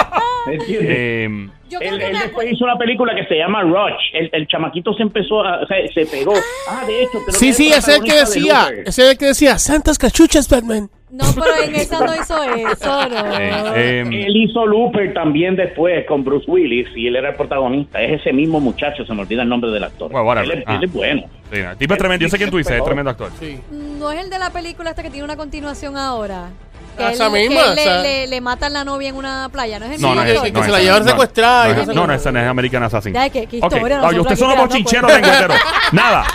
¿Me 0.47 0.53
entiendes? 0.55 0.89
eh, 0.89 1.47
Yo 1.69 1.79
creo 1.79 1.93
Él, 1.95 2.01
él 2.01 2.13
después 2.21 2.51
hizo 2.51 2.63
una 2.65 2.77
película 2.77 3.15
que 3.15 3.25
se 3.25 3.35
llama 3.35 3.61
Rush. 3.63 4.01
El, 4.13 4.29
el 4.33 4.47
chamaquito 4.47 4.93
se 4.93 5.03
empezó 5.03 5.43
a. 5.43 5.61
O 5.63 5.67
sea, 5.67 5.77
se 5.93 6.05
pegó. 6.05 6.33
Ah, 6.69 6.83
de 6.85 7.03
hecho. 7.03 7.19
creo 7.25 7.39
Sí, 7.39 7.53
sí, 7.53 7.69
es 7.71 7.77
ese 7.79 7.91
es 7.91 7.97
el 7.97 8.03
que 8.03 8.13
de 8.13 8.19
decía, 8.19 8.61
Luther. 8.69 8.87
ese 8.87 9.03
es 9.03 9.09
el 9.11 9.17
que 9.17 9.25
decía, 9.27 9.57
Santas 9.59 9.97
cachuchas, 9.97 10.49
Batman. 10.49 10.89
No, 11.11 11.25
pero 11.35 11.63
en 11.63 11.75
esa 11.75 11.99
no 12.03 12.11
hizo 12.15 12.43
eso, 12.43 13.09
no. 13.09 13.37
eh, 13.75 13.99
em, 13.99 14.11
Él 14.11 14.35
hizo 14.35 14.65
Looper 14.65 15.13
también 15.13 15.55
después 15.55 16.03
con 16.07 16.23
Bruce 16.23 16.49
Willis 16.49 16.87
y 16.95 17.05
él 17.05 17.15
era 17.15 17.29
el 17.29 17.35
protagonista. 17.35 18.01
Es 18.01 18.19
ese 18.19 18.33
mismo 18.33 18.59
muchacho, 18.59 19.05
se 19.05 19.13
me 19.13 19.21
olvida 19.21 19.43
el 19.43 19.49
nombre 19.49 19.69
del 19.69 19.83
actor. 19.83 20.11
Well, 20.11 20.25
whatever. 20.25 20.51
Él, 20.51 20.59
es, 20.61 20.63
Ah. 20.67 20.75
él 20.77 20.83
es 20.85 20.91
bueno. 20.91 21.21
sí, 21.51 21.59
el 21.59 21.77
tipo 21.77 21.93
es 21.93 21.99
tremendo. 21.99 22.23
Yo 22.23 22.29
sé 22.29 22.37
quién 22.37 22.49
tú 22.49 22.57
dices, 22.57 22.73
es 22.73 22.83
tremendo 22.83 23.11
actor. 23.11 23.29
Sí. 23.39 23.59
No 23.71 24.11
es 24.11 24.23
el 24.23 24.31
de 24.31 24.39
la 24.39 24.49
película 24.49 24.89
esta 24.89 25.03
que 25.03 25.11
tiene 25.11 25.23
una 25.23 25.37
continuación 25.37 25.97
ahora. 25.97 26.49
Que 26.97 27.03
Ah, 27.03 27.07
él- 27.07 27.13
esa 27.13 27.25
que 27.31 27.39
misma, 27.39 27.61
él 27.61 27.75
le, 27.75 27.81
o 27.81 27.85
sea- 27.85 28.01
le, 28.01 28.27
le 28.27 28.41
matan 28.41 28.73
la 28.73 28.83
novia 28.83 29.09
en 29.09 29.15
una 29.15 29.49
playa, 29.49 29.79
¿no 29.79 29.85
es 29.85 29.93
el 29.95 30.01
No, 30.01 30.09
mismo 30.09 30.15
no 30.15 30.21
es 30.21 30.27
que 30.27 30.51
no 30.51 30.63
se 30.63 30.69
es 30.81 30.87
la 30.93 30.99
No, 30.99 31.05
secuestrada 31.05 31.67
No, 31.73 31.93
no, 31.93 32.07
no, 32.07 32.13
ese 32.13 32.31
no 32.31 32.39
es 32.39 32.47
American 32.47 32.83
Assassin. 32.83 33.13
Ya, 33.13 33.29
qué- 33.29 33.47
qué 33.47 33.57
historia, 33.57 33.99
Ay, 34.03 34.15
nosotros 34.17 34.19
ustedes 34.21 34.39
son 34.39 34.51
unos 34.51 34.67
creando 34.67 35.09
bochincheros 35.09 35.11
de. 35.91 35.95
Nada. 35.97 36.25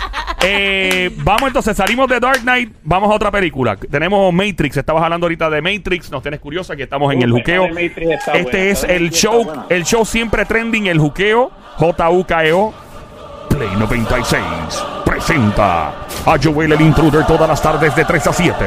Eh, 0.41 1.11
vamos 1.17 1.47
entonces, 1.47 1.75
salimos 1.75 2.07
de 2.07 2.19
Dark 2.19 2.41
Knight, 2.41 2.73
vamos 2.83 3.11
a 3.11 3.13
otra 3.15 3.29
película. 3.31 3.75
Tenemos 3.75 4.33
Matrix, 4.33 4.77
estabas 4.77 5.03
hablando 5.03 5.25
ahorita 5.25 5.49
de 5.49 5.61
Matrix, 5.61 6.09
nos 6.11 6.21
tienes 6.21 6.39
curiosa 6.39 6.75
que 6.75 6.83
estamos 6.83 7.11
en 7.13 7.21
el 7.21 7.31
juqueo. 7.31 7.65
esa 7.65 8.31
Este 8.33 8.41
buena, 8.43 8.57
es 8.59 8.83
esa 8.83 8.87
el 8.93 9.09
show, 9.11 9.51
el 9.69 9.83
show 9.83 10.05
siempre 10.05 10.45
trending, 10.45 10.87
el 10.87 10.97
juqueo, 10.99 11.51
J-U-K-E-O. 11.77 12.73
Play 13.49 13.69
96 13.77 14.41
presenta 15.03 15.87
a 16.25 16.37
Joel 16.41 16.71
el 16.71 16.81
Intruder 16.81 17.25
todas 17.25 17.49
las 17.49 17.61
tardes 17.61 17.95
de 17.95 18.05
3 18.05 18.27
a 18.27 18.31
7, 18.33 18.65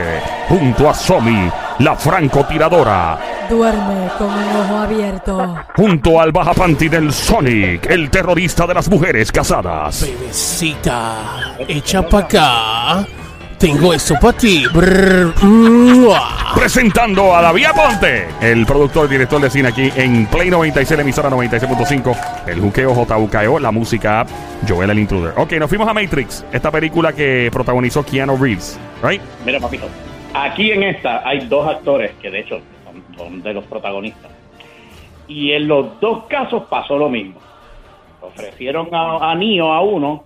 junto 0.48 0.90
a 0.90 0.92
Somi, 0.94 1.48
la 1.78 1.96
francotiradora, 1.96 3.18
Duerme 3.48 4.08
con 4.18 4.28
un 4.28 4.56
ojo 4.56 4.76
abierto. 4.78 5.56
junto 5.76 6.20
al 6.20 6.32
baja 6.32 6.54
panty 6.54 6.88
del 6.88 7.12
Sonic, 7.12 7.86
el 7.90 8.10
terrorista 8.10 8.66
de 8.66 8.74
las 8.74 8.88
mujeres 8.88 9.30
casadas. 9.32 10.02
Bebecita, 10.02 11.54
echa 11.68 12.02
pa' 12.08 12.18
acá. 12.20 13.06
Tengo 13.58 13.94
esto 13.94 14.14
para 14.20 14.36
ti. 14.36 14.64
Brr. 14.72 15.32
Presentando 16.54 17.34
a 17.34 17.42
David 17.42 17.66
Aponte, 17.66 18.26
el 18.40 18.66
productor 18.66 19.06
y 19.06 19.12
director 19.12 19.40
de 19.40 19.50
cine 19.50 19.68
aquí 19.68 19.92
en 19.94 20.26
Play 20.26 20.50
96, 20.50 20.96
la 20.96 21.02
emisora 21.02 21.30
96.5, 21.30 22.16
el 22.46 22.60
juqueo 22.60 22.92
JUKEO, 22.94 23.58
la 23.60 23.70
música 23.70 24.26
Joel 24.68 24.90
el 24.90 24.98
Intruder. 24.98 25.34
Ok, 25.36 25.52
nos 25.52 25.68
fuimos 25.68 25.88
a 25.88 25.94
Matrix, 25.94 26.44
esta 26.52 26.70
película 26.72 27.12
que 27.12 27.50
protagonizó 27.52 28.04
Keanu 28.04 28.36
Reeves, 28.36 28.78
right? 29.02 29.22
Mira, 29.46 29.60
papito. 29.60 29.86
Aquí 30.34 30.70
en 30.72 30.82
esta 30.82 31.26
hay 31.26 31.40
dos 31.46 31.66
actores 31.68 32.12
que 32.20 32.30
de 32.30 32.40
hecho 32.40 32.60
son, 32.84 33.16
son 33.16 33.42
de 33.42 33.54
los 33.54 33.64
protagonistas. 33.64 34.30
Y 35.28 35.52
en 35.52 35.68
los 35.68 36.00
dos 36.00 36.24
casos 36.24 36.64
pasó 36.68 36.96
lo 36.96 37.08
mismo. 37.08 37.40
Ofrecieron 38.20 38.94
a, 38.94 39.30
a 39.30 39.34
Neo 39.34 39.72
a 39.72 39.80
uno. 39.80 40.24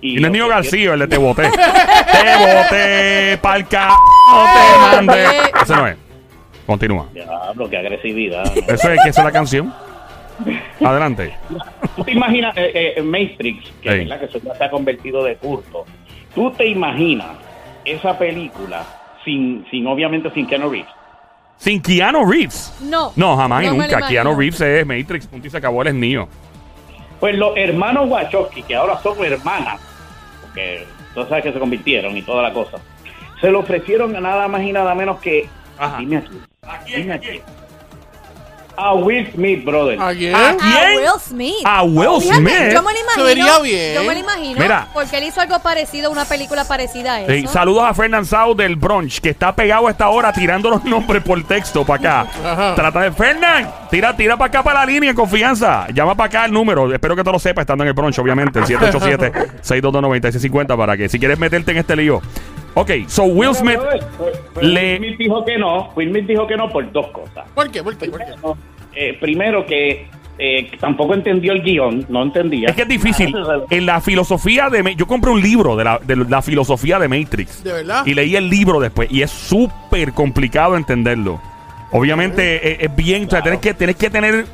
Y 0.00 0.16
no 0.16 0.26
es 0.26 0.32
Nio 0.32 0.48
García, 0.48 0.94
el 0.94 1.00
de 1.00 1.06
Te 1.08 1.16
Boté. 1.16 1.42
te 1.50 2.36
boté, 2.36 3.38
palca, 3.38 3.88
no 4.30 4.44
te 4.44 4.96
mandé. 4.96 5.24
Ese 5.62 5.74
no 5.74 5.86
es. 5.86 5.96
Continúa. 6.66 7.06
Diablo, 7.14 7.70
qué 7.70 7.76
agresividad. 7.78 8.44
Eso 8.56 8.90
es 8.90 9.02
que 9.02 9.08
esa 9.08 9.20
es 9.20 9.24
la 9.24 9.32
canción. 9.32 9.72
Adelante. 10.84 11.32
¿Tú 11.96 12.04
te 12.04 12.12
imaginas 12.12 12.54
eh, 12.56 12.94
eh, 12.96 13.02
Matrix, 13.02 13.70
que, 13.80 13.90
Sí. 13.90 13.98
¿verdad? 14.00 14.20
que 14.20 14.26
eso 14.26 14.38
ya 14.44 14.54
se 14.54 14.64
ha 14.64 14.70
convertido 14.70 15.24
de 15.24 15.36
culto? 15.36 15.86
¿Tú 16.34 16.50
te 16.50 16.66
imaginas 16.66 17.36
esa 17.84 18.18
película 18.18 18.84
sin, 19.26 19.66
sin 19.70 19.86
obviamente 19.86 20.30
sin 20.30 20.46
Keanu 20.46 20.70
Reeves? 20.70 20.88
Sin 21.58 21.82
Keanu 21.82 22.24
Reeves. 22.24 22.72
No. 22.80 23.12
No, 23.16 23.36
jamás 23.36 23.64
y 23.64 23.66
No 23.66 23.74
nunca. 23.74 24.08
Keanu 24.08 24.34
Reeves 24.34 24.60
es 24.62 24.86
Matrix, 24.86 25.26
punto 25.26 25.46
y 25.46 25.50
se 25.50 25.58
acabó, 25.58 25.82
él 25.82 25.88
es 25.88 25.94
Neo. 25.94 26.28
Pues 27.20 27.36
los 27.36 27.56
hermanos 27.56 28.08
Wachowski, 28.08 28.62
que 28.62 28.76
ahora 28.76 28.98
son 29.02 29.22
hermanas, 29.24 29.80
porque 30.42 30.86
tú 31.14 31.22
sabes 31.24 31.44
que 31.44 31.52
se 31.52 31.58
convirtieron 31.58 32.16
y 32.16 32.22
toda 32.22 32.42
la 32.42 32.52
cosa, 32.52 32.78
se 33.40 33.50
lo 33.50 33.60
ofrecieron 33.60 34.14
a 34.16 34.20
nada 34.20 34.48
más 34.48 34.62
y 34.62 34.72
nada 34.72 34.94
menos 34.94 35.18
que. 35.18 35.48
Ajá. 35.78 35.98
Dime 35.98 36.18
aquí. 36.18 36.40
Dime 36.94 37.14
aquí. 37.14 37.40
A 38.76 38.94
Will 38.94 39.30
Smith, 39.32 39.64
brother. 39.64 40.00
¿A 40.00 40.14
quién? 40.14 40.34
¿A? 40.34 40.56
Will 40.96 41.20
Smith. 41.20 41.54
A 41.64 41.82
Will 41.82 42.20
Fíjate, 42.20 42.40
Smith. 42.40 42.72
Yo 42.72 42.82
me 42.82 42.92
lo 42.92 43.00
imagino. 43.00 43.24
vería 43.24 43.58
bien. 43.60 43.94
Yo 43.94 44.04
me 44.04 44.14
lo 44.14 44.20
imagino. 44.20 44.60
Mira. 44.60 44.88
Porque 44.92 45.18
él 45.18 45.24
hizo 45.24 45.40
algo 45.40 45.58
parecido, 45.60 46.10
una 46.10 46.24
película 46.24 46.64
parecida 46.64 47.14
a 47.14 47.20
eso. 47.22 47.32
Sí, 47.32 47.46
saludos 47.46 47.84
a 47.84 47.94
Fernand 47.94 48.26
Sau 48.26 48.54
del 48.54 48.76
Brunch, 48.76 49.20
que 49.20 49.30
está 49.30 49.54
pegado 49.54 49.86
a 49.86 49.90
esta 49.90 50.08
hora 50.08 50.32
tirando 50.32 50.70
los 50.70 50.84
nombres 50.84 51.22
por 51.22 51.42
texto 51.44 51.84
para 51.84 52.22
acá. 52.22 52.30
Ajá. 52.44 52.74
Trata 52.74 53.00
de 53.00 53.12
Fernand, 53.12 53.68
tira, 53.90 54.16
tira 54.16 54.36
para 54.36 54.48
acá 54.48 54.62
para 54.62 54.80
la 54.80 54.86
línea 54.86 55.10
en 55.10 55.16
confianza. 55.16 55.86
Llama 55.92 56.14
para 56.14 56.28
acá 56.28 56.44
el 56.44 56.52
número. 56.52 56.92
Espero 56.92 57.16
que 57.16 57.24
tú 57.24 57.32
lo 57.32 57.38
sepas 57.38 57.62
estando 57.62 57.84
en 57.84 57.88
el 57.88 57.94
brunch, 57.94 58.18
obviamente. 58.18 58.58
El 58.58 58.64
787-622-9650 58.66 60.76
para 60.76 60.96
que 60.96 61.08
si 61.08 61.18
quieres 61.18 61.38
meterte 61.38 61.72
en 61.72 61.78
este 61.78 61.96
lío. 61.96 62.20
Ok, 62.78 62.90
so 63.06 63.24
Will 63.24 63.54
Smith. 63.54 63.78
Le- 64.60 64.98
Will 64.98 64.98
Smith 64.98 65.18
dijo 65.18 65.44
que 65.46 65.56
no. 65.56 65.90
Will 65.96 66.10
Smith 66.10 66.26
dijo 66.26 66.46
que 66.46 66.56
no 66.58 66.68
por 66.68 66.92
dos 66.92 67.06
cosas. 67.08 67.46
¿Por 67.54 67.70
qué? 67.70 67.82
¿Por 67.82 67.96
qué? 67.96 68.08
¿Por 68.10 68.20
qué? 68.20 68.26
Eh, 68.94 69.16
primero 69.18 69.64
que 69.64 70.06
eh, 70.38 70.70
tampoco 70.78 71.14
entendió 71.14 71.52
el 71.52 71.62
guion, 71.62 72.04
no 72.10 72.22
entendía. 72.22 72.68
Es 72.68 72.76
que 72.76 72.82
es 72.82 72.88
difícil. 72.88 73.34
En 73.70 73.86
la 73.86 74.02
filosofía 74.02 74.68
de... 74.68 74.94
Yo 74.94 75.06
compré 75.06 75.30
un 75.30 75.40
libro 75.40 75.74
de 75.74 75.84
la, 75.84 75.98
de 75.98 76.16
la 76.16 76.42
filosofía 76.42 76.98
de 76.98 77.08
Matrix. 77.08 77.64
¿De 77.64 77.72
verdad? 77.72 78.04
Y 78.04 78.12
leí 78.12 78.36
el 78.36 78.50
libro 78.50 78.78
después. 78.78 79.10
Y 79.10 79.22
es 79.22 79.30
súper 79.30 80.12
complicado 80.12 80.76
entenderlo. 80.76 81.40
Obviamente 81.92 82.72
es, 82.84 82.90
es 82.90 82.94
bien... 82.96 83.24
O 83.26 83.30
sea, 83.30 83.40
tienes 83.42 83.60
que, 83.60 83.72
tienes 83.72 83.96
que 83.96 84.10
tener... 84.10 84.44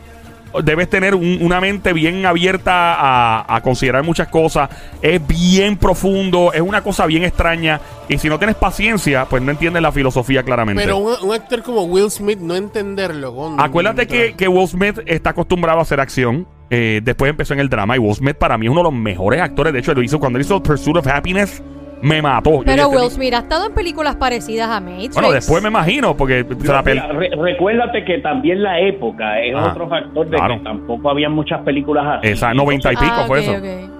Debes 0.64 0.88
tener 0.90 1.14
un- 1.14 1.38
una 1.40 1.60
mente 1.60 1.92
bien 1.92 2.26
abierta 2.26 2.94
a, 2.94 3.56
a 3.56 3.60
considerar 3.62 4.02
muchas 4.04 4.28
cosas. 4.28 4.68
Es 5.00 5.24
bien 5.26 5.76
profundo. 5.76 6.52
Es 6.52 6.60
una 6.60 6.82
cosa 6.82 7.06
bien 7.06 7.24
extraña. 7.24 7.80
Y 8.08 8.18
si 8.18 8.28
no 8.28 8.38
tienes 8.38 8.56
paciencia, 8.56 9.24
pues 9.26 9.42
no 9.42 9.50
entiendes 9.50 9.82
la 9.82 9.92
filosofía 9.92 10.42
claramente. 10.42 10.82
Pero 10.82 10.98
un, 10.98 11.14
un 11.22 11.34
actor 11.34 11.62
como 11.62 11.84
Will 11.84 12.10
Smith 12.10 12.38
no 12.38 12.54
entenderlo. 12.54 13.34
Con, 13.34 13.60
Acuérdate 13.60 14.06
que, 14.06 14.34
que 14.34 14.48
Will 14.48 14.68
Smith 14.68 14.98
está 15.06 15.30
acostumbrado 15.30 15.78
a 15.78 15.82
hacer 15.82 16.00
acción. 16.00 16.46
Eh, 16.70 17.00
después 17.04 17.28
empezó 17.30 17.52
en 17.54 17.60
el 17.60 17.68
drama. 17.68 17.96
Y 17.96 17.98
Will 17.98 18.14
Smith 18.14 18.36
para 18.36 18.56
mí 18.58 18.66
es 18.66 18.70
uno 18.72 18.80
de 18.80 18.84
los 18.84 18.94
mejores 18.94 19.40
actores. 19.40 19.72
De 19.72 19.78
hecho, 19.78 19.94
lo 19.94 20.02
hizo 20.02 20.18
cuando 20.18 20.38
él 20.38 20.44
hizo 20.44 20.62
Pursuit 20.62 20.96
of 20.96 21.06
Happiness. 21.06 21.62
Me 22.02 22.20
mató. 22.20 22.50
Yo 22.50 22.62
Pero 22.64 22.88
dije, 22.88 22.96
Will 23.00 23.10
Smith 23.10 23.32
ha 23.34 23.38
estado 23.38 23.66
en 23.66 23.74
películas 23.74 24.16
parecidas 24.16 24.68
a 24.68 24.80
Matrix. 24.80 25.14
Bueno, 25.14 25.30
después 25.32 25.62
me 25.62 25.68
imagino, 25.68 26.16
porque 26.16 26.44
se 26.60 26.66
la 26.72 26.82
Mira, 26.82 27.06
re- 27.12 27.30
recuérdate 27.36 28.04
que 28.04 28.18
también 28.18 28.62
la 28.62 28.80
época 28.80 29.40
es 29.40 29.54
Ajá, 29.54 29.70
otro 29.70 29.88
factor 29.88 30.28
de 30.28 30.36
claro. 30.36 30.58
que 30.58 30.64
tampoco 30.64 31.10
había 31.10 31.28
muchas 31.28 31.60
películas 31.62 32.04
así. 32.18 32.28
Esa 32.28 32.52
90 32.52 32.92
y 32.92 32.96
pico 32.96 33.12
Ah, 33.14 33.24
fue 33.26 33.38
ok, 33.38 33.44
eso. 33.44 33.52
ok. 33.58 33.90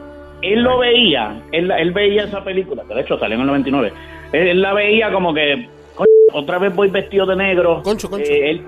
Él 0.43 0.63
lo 0.63 0.79
veía, 0.79 1.41
él, 1.53 1.71
él 1.71 1.93
veía 1.93 2.25
esa 2.25 2.43
película, 2.43 2.83
que 2.89 2.95
de 2.95 3.01
hecho 3.03 3.17
salió 3.19 3.37
en 3.37 3.43
el 3.43 3.47
99. 3.47 3.93
Él, 4.33 4.49
él 4.49 4.61
la 4.63 4.73
veía 4.75 5.13
como 5.13 5.33
que, 5.33 5.69
"Coño, 5.95 6.07
otra 6.33 6.59
vez 6.59 6.75
voy 6.75 6.89
vestido 6.89 7.25
de 7.27 7.37
negro. 7.37 7.81
Concho, 7.85 8.11
concho. 8.11 8.29
Eh, 8.33 8.51
él 8.51 8.63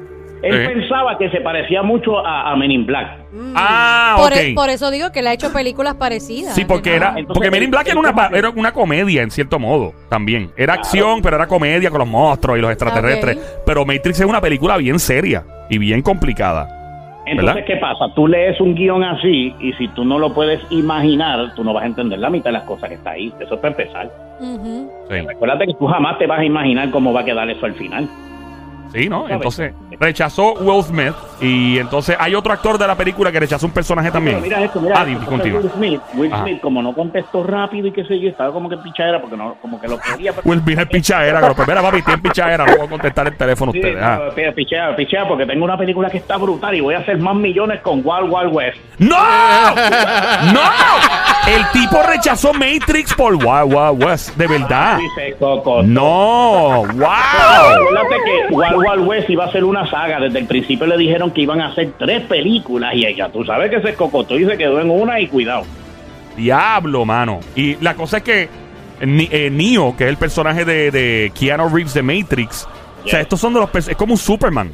él 0.48 0.66
Sí. 0.66 0.74
pensaba 0.74 1.16
que 1.18 1.30
se 1.30 1.40
parecía 1.40 1.82
mucho 1.82 2.18
a, 2.24 2.50
a 2.52 2.56
Men 2.56 2.70
in 2.70 2.86
Black. 2.86 3.18
Ah, 3.56 4.14
Por, 4.18 4.32
ok. 4.32 4.38
e- 4.38 4.54
por 4.54 4.68
eso 4.70 4.90
digo 4.90 5.10
que 5.12 5.22
le 5.22 5.30
ha 5.30 5.32
hecho 5.32 5.52
películas 5.52 5.94
parecidas. 5.94 6.54
Sí, 6.54 6.64
porque 6.64 6.94
era. 6.96 7.08
Entonces, 7.16 7.26
Porque 7.34 7.50
Men 7.50 7.62
in 7.64 7.70
Black 7.70 7.86
él 7.88 7.98
era 7.98 8.50
una, 8.50 8.54
era 8.60 8.72
comedia, 8.72 9.22
en 9.22 9.30
cierto 9.30 9.58
modo, 9.58 9.92
también. 10.08 10.50
Era 10.56 10.74
acción, 10.74 11.20
pero 11.22 11.36
era 11.36 11.46
comedia 11.46 11.90
con 11.90 11.98
los 11.98 12.08
monstruos 12.08 12.58
y 12.58 12.60
los 12.60 12.70
extraterrestres. 12.70 13.36
Ok. 13.36 13.62
Pero 13.66 13.84
Matrix 13.84 14.20
es 14.20 14.26
una 14.26 14.40
película 14.40 14.76
bien 14.76 14.98
seria 14.98 15.44
y 15.70 15.78
bien 15.78 16.02
complicada. 16.02 16.68
Entonces, 17.26 17.54
¿Verdad? 17.54 17.66
¿qué 17.66 17.76
pasa? 17.78 18.14
Tú 18.14 18.28
lees 18.28 18.60
un 18.60 18.74
guion 18.74 19.02
así 19.02 19.54
y 19.58 19.72
si 19.74 19.88
tú 19.88 20.04
no 20.04 20.18
lo 20.18 20.34
puedes 20.34 20.60
imaginar, 20.70 21.54
tú 21.54 21.64
no 21.64 21.72
vas 21.72 21.84
a 21.84 21.86
entender 21.86 22.18
la 22.18 22.28
mitad 22.28 22.46
de 22.50 22.52
las 22.52 22.64
cosas 22.64 22.90
que 22.90 22.96
está 22.96 23.12
ahí. 23.12 23.32
Eso 23.40 23.54
es 23.54 23.60
para 23.60 23.68
empezar. 23.74 24.10
Ujú. 24.40 24.90
Sí, 25.08 25.20
Recuérdate 25.26 25.66
que 25.68 25.72
tú 25.74 25.86
jamás 25.86 26.18
te 26.18 26.26
vas 26.26 26.40
a 26.40 26.44
imaginar 26.44 26.90
cómo 26.90 27.14
va 27.14 27.20
a 27.20 27.24
quedar 27.24 27.48
eso 27.48 27.64
al 27.64 27.72
final. 27.74 28.06
Sí 28.94 29.08
¿no? 29.08 29.28
Entonces, 29.28 29.72
rechazó 30.00 30.54
Will 30.54 30.82
Smith. 30.84 31.12
Y 31.40 31.78
entonces 31.78 32.16
hay 32.18 32.34
otro 32.34 32.52
actor 32.52 32.78
de 32.78 32.86
la 32.86 32.94
película 32.94 33.30
que 33.30 33.40
rechazó 33.40 33.66
un 33.66 33.72
personaje 33.72 34.10
también. 34.10 34.36
Pero 34.40 34.46
mira 34.46 34.64
esto, 34.64 34.80
mira 34.80 34.94
Ah, 35.00 35.04
esto. 35.08 35.26
continúa. 35.26 35.60
Will 35.60 35.70
Smith, 35.72 36.00
Will 36.14 36.32
Ajá. 36.32 36.42
Smith, 36.44 36.60
como 36.60 36.80
no 36.82 36.94
contestó 36.94 37.42
rápido 37.44 37.88
y 37.88 37.92
qué 37.92 38.04
sé 38.04 38.18
yo, 38.18 38.28
estaba 38.30 38.52
como 38.52 38.68
que 38.68 38.76
pichadera 38.78 39.20
porque 39.20 39.36
no, 39.36 39.56
como 39.60 39.80
que 39.80 39.88
lo 39.88 39.98
quería. 39.98 40.32
pero- 40.32 40.48
Will 40.48 40.60
Smith 40.62 40.78
es 40.78 40.86
pichadera. 40.88 41.40
lo 41.40 41.54
primero, 41.54 41.82
papi, 41.82 42.02
tiene 42.02 42.22
pichadera. 42.22 42.64
No 42.66 42.76
voy 42.76 42.86
a 42.86 42.90
contestar 42.90 43.26
el 43.26 43.36
teléfono 43.36 43.72
a 43.72 43.74
ustedes. 43.74 44.02
ah. 44.02 44.20
no, 44.28 44.54
pichea, 44.54 44.96
pichea, 44.96 45.28
porque 45.28 45.44
tengo 45.46 45.64
una 45.64 45.76
película 45.76 46.08
que 46.08 46.18
está 46.18 46.36
brutal 46.36 46.74
y 46.74 46.80
voy 46.80 46.94
a 46.94 46.98
hacer 46.98 47.18
más 47.18 47.34
millones 47.34 47.80
con 47.82 48.00
Wild 48.04 48.30
Wild 48.30 48.54
West. 48.54 48.78
¡No! 48.98 49.16
¡No! 50.52 50.60
El 51.46 51.66
tipo 51.72 52.02
rechazó 52.02 52.52
Matrix 52.54 53.12
por 53.14 53.34
Wild 53.34 53.74
Wild 53.74 54.02
West. 54.04 54.36
De 54.36 54.46
verdad. 54.46 54.98
Dice 54.98 55.36
Coco. 55.38 55.82
¡No! 55.82 56.84
¡Wow! 56.94 57.04
Acuérdate 57.04 58.16
que 58.24 58.54
Wild 58.54 58.76
Wild 58.84 59.06
West 59.06 59.30
iba 59.30 59.44
a 59.44 59.52
ser 59.52 59.64
una 59.64 59.88
saga. 59.90 60.20
Desde 60.20 60.38
el 60.40 60.46
principio 60.46 60.86
le 60.86 60.96
dijeron 60.96 61.30
que 61.30 61.42
iban 61.42 61.60
a 61.60 61.68
hacer 61.68 61.92
tres 61.98 62.22
películas 62.22 62.94
y 62.94 63.06
ella, 63.06 63.28
tú 63.30 63.44
sabes 63.44 63.70
que 63.70 63.80
se 63.80 63.94
cocotó 63.94 64.38
y 64.38 64.44
se 64.44 64.56
quedó 64.58 64.80
en 64.80 64.90
una 64.90 65.18
y 65.20 65.26
cuidado. 65.28 65.64
Diablo, 66.36 67.04
mano. 67.04 67.40
Y 67.54 67.76
la 67.76 67.94
cosa 67.94 68.18
es 68.18 68.22
que 68.22 68.48
Ni- 69.00 69.28
eh, 69.30 69.50
Neo, 69.50 69.96
que 69.96 70.04
es 70.04 70.10
el 70.10 70.16
personaje 70.16 70.64
de, 70.64 70.90
de 70.90 71.32
Keanu 71.38 71.68
Reeves 71.68 71.94
de 71.94 72.02
Matrix, 72.02 72.66
o 73.04 73.08
sea, 73.08 73.20
estos 73.20 73.38
son 73.40 73.52
de 73.54 73.60
los... 73.60 73.88
Es 73.88 73.96
como 73.96 74.12
un 74.14 74.18
Superman. 74.18 74.70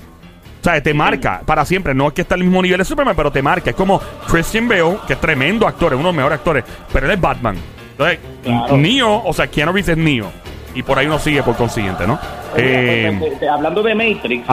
O 0.61 0.63
sea, 0.63 0.81
te 0.83 0.93
marca 0.95 1.41
para 1.47 1.65
siempre. 1.65 1.95
No 1.95 2.09
es 2.09 2.13
que 2.13 2.21
está 2.21 2.35
al 2.35 2.43
mismo 2.43 2.61
nivel 2.63 2.79
de 2.79 2.85
Superman, 2.85 3.15
pero 3.17 3.33
te 3.33 3.41
marca. 3.43 3.71
Es 3.71 3.77
como 3.77 3.99
Christian 4.29 4.69
Bale, 4.69 4.99
que 5.07 5.15
es 5.15 5.21
tremendo 5.21 5.67
actor, 5.67 5.93
es 5.93 5.99
uno 5.99 6.09
de 6.09 6.13
los 6.13 6.15
mejores 6.17 6.39
actores, 6.39 6.65
pero 6.93 7.07
él 7.07 7.13
es 7.13 7.21
Batman. 7.21 7.57
Entonces, 7.93 8.19
Claro. 8.45 8.77
Neo, 8.77 9.23
o 9.25 9.33
sea, 9.33 9.47
Keanu 9.49 9.73
Reeves 9.73 9.89
es 9.89 9.97
Neo. 9.97 10.31
Y 10.75 10.83
por 10.83 10.99
ahí 10.99 11.07
uno 11.07 11.19
sigue 11.19 11.43
por 11.43 11.57
consiguiente, 11.57 12.07
¿no? 12.07 12.19
Oye, 12.55 13.09
Eh, 13.09 13.17
pues, 13.19 13.43
eh, 13.43 13.49
hablando 13.49 13.83
de 13.83 13.95
Matrix. 13.95 14.45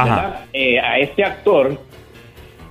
Eh, 0.54 0.80
a 0.80 0.98
este 0.98 1.24
actor 1.24 1.78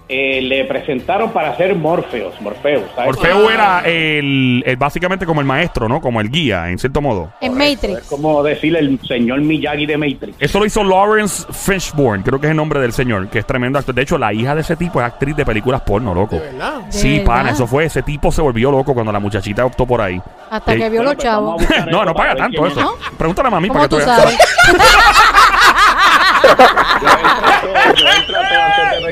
eh, 0.09 0.41
le 0.43 0.65
presentaron 0.67 1.31
para 1.33 1.51
hacer 1.51 1.75
Morpheus. 1.75 2.41
Morpheus, 2.41 2.85
¿sabes? 2.95 3.11
Orfeo 3.17 3.51
era 3.51 3.81
el, 3.85 4.63
el- 4.65 4.77
básicamente 4.77 5.27
como 5.27 5.41
el 5.41 5.47
maestro, 5.47 5.89
¿no? 5.89 6.01
Como 6.01 6.21
el 6.21 6.31
guía, 6.31 6.69
en 6.71 6.79
cierto 6.79 7.01
modo. 7.01 7.33
En 7.41 7.61
Es 7.61 7.77
Matrix. 7.77 8.07
como 8.09 8.43
decirle 8.43 8.79
el 8.79 9.01
señor 9.07 9.41
Miyagi 9.41 9.87
de 9.87 9.97
Matrix. 9.97 10.37
Eso 10.39 10.59
lo 10.61 10.67
hizo 10.67 10.85
Lawrence 10.85 11.45
Fishburne, 11.53 12.23
creo 12.23 12.41
que 12.41 12.47
es 12.47 12.51
el 12.53 12.57
nombre 12.57 12.79
del 12.81 12.93
señor, 12.93 13.29
que 13.29 13.41
es 13.41 13.47
tremendo 13.47 13.79
actor. 13.79 13.95
De 13.95 14.03
hecho, 14.03 14.17
la 14.19 14.33
hija 14.33 14.55
de 14.55 14.61
ese 14.61 14.77
tipo 14.77 15.01
es 15.01 15.07
actriz 15.07 15.35
de 15.37 15.45
películas 15.45 15.81
porno, 15.83 16.15
loco. 16.15 16.37
¿De 16.37 16.43
verdad? 16.43 16.81
¿De 16.83 16.93
Sí, 16.93 17.19
verdad? 17.19 17.25
pana, 17.27 17.51
eso 17.51 17.67
fue. 17.67 17.85
Ese 17.87 18.03
tipo 18.03 18.31
se 18.31 18.41
volvió 18.43 18.71
loco 18.71 18.95
cuando 18.95 19.11
la 19.13 19.19
muchachita 19.21 19.65
optó 19.65 19.87
por 19.87 20.01
ahí. 20.01 20.21
Hasta 20.51 20.73
Eh, 20.75 20.79
que 20.79 20.89
vio 20.91 21.03
Bueno, 21.03 21.13
los 21.13 21.15
pues 21.17 21.27
vamos 21.27 21.51
chavos. 21.57 21.63
a 21.63 21.67
buscar 21.67 21.87
no, 21.91 21.97
eso 21.97 22.05
no 22.05 22.15
para 22.15 22.15
paga 22.15 22.29
ver 22.35 22.39
tanto 22.43 22.63
quién 22.63 22.73
eso. 22.79 22.97
es. 23.03 23.17
Pregúntale 23.19 23.49
a 23.49 23.51
mami 23.51 23.69
¿Cómo 23.69 23.81
para 23.81 23.89
que 23.89 23.97
tú 23.97 24.01
tú 24.01 24.07
veas. 24.07 24.21
sabes? 24.23 24.39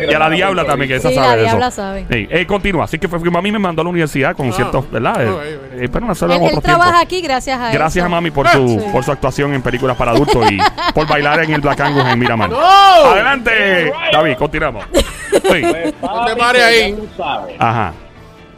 Y 0.08 0.12
a 0.14 0.18
la 0.18 0.30
diabla 0.30 0.64
también, 0.64 0.88
que 0.88 0.96
esa 0.96 1.08
Sí, 1.08 1.14
sabe 1.14 1.26
la 1.28 1.32
de 1.36 1.42
eso. 1.42 1.50
diabla 1.50 1.70
sabe. 1.70 2.06
Sí, 2.10 2.26
eh, 2.30 2.46
continúa. 2.46 2.84
Así 2.84 2.98
que 2.98 3.08
fue 3.08 3.22
que 3.22 3.30
mami 3.30 3.52
me 3.52 3.58
mandó 3.58 3.82
a 3.82 3.84
la 3.84 3.90
universidad 3.90 4.36
con 4.36 4.48
Ah. 4.48 4.52
ciertos, 4.52 4.90
¿verdad? 4.90 5.22
Eh, 5.44 5.58
eh, 5.84 5.88
pero 5.92 6.06
no 6.06 6.14
se 6.14 6.26
lo 6.26 6.34
Él, 6.34 6.42
él 6.54 6.60
trabaja 6.62 7.00
aquí 7.00 7.20
gracias 7.20 7.58
a 7.58 7.70
Gracias 7.72 7.96
eso. 8.04 8.06
a 8.06 8.08
mami 8.08 8.30
por 8.30 8.48
su, 8.48 8.68
Sí. 8.68 8.78
por 8.92 9.04
su 9.04 9.12
actuación 9.12 9.54
en 9.54 9.62
películas 9.62 9.96
para 9.96 10.12
adultos 10.12 10.50
y 10.50 10.58
por 10.94 11.06
bailar 11.06 11.42
en 11.44 11.52
el 11.52 11.60
Black 11.60 11.80
Angus 11.80 12.04
en 12.06 12.18
Miramar. 12.18 12.50
¡No! 12.50 12.60
Adelante, 12.60 13.92
David, 14.12 14.34
continuamos. 14.36 14.84
Sí. 14.92 15.40
Pues, 15.40 15.92
papi, 16.00 16.32
te 16.52 16.62
ahí. 16.62 16.90
ya 16.92 16.96
tú 16.96 17.08
sabes. 17.16 17.54
Ajá. 17.58 17.92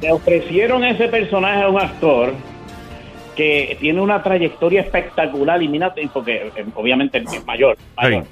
Le 0.00 0.12
ofrecieron 0.12 0.84
ese 0.84 1.08
personaje 1.08 1.62
a 1.62 1.68
un 1.68 1.80
actor 1.80 2.34
que 3.34 3.76
tiene 3.80 4.00
una 4.00 4.22
trayectoria 4.22 4.80
espectacular 4.82 5.62
y 5.62 5.68
mira, 5.68 5.94
porque 6.12 6.50
eh, 6.56 6.64
obviamente 6.74 7.18
es 7.18 7.46
mayor, 7.46 7.76
mayor. 7.96 8.24
Sí. 8.24 8.28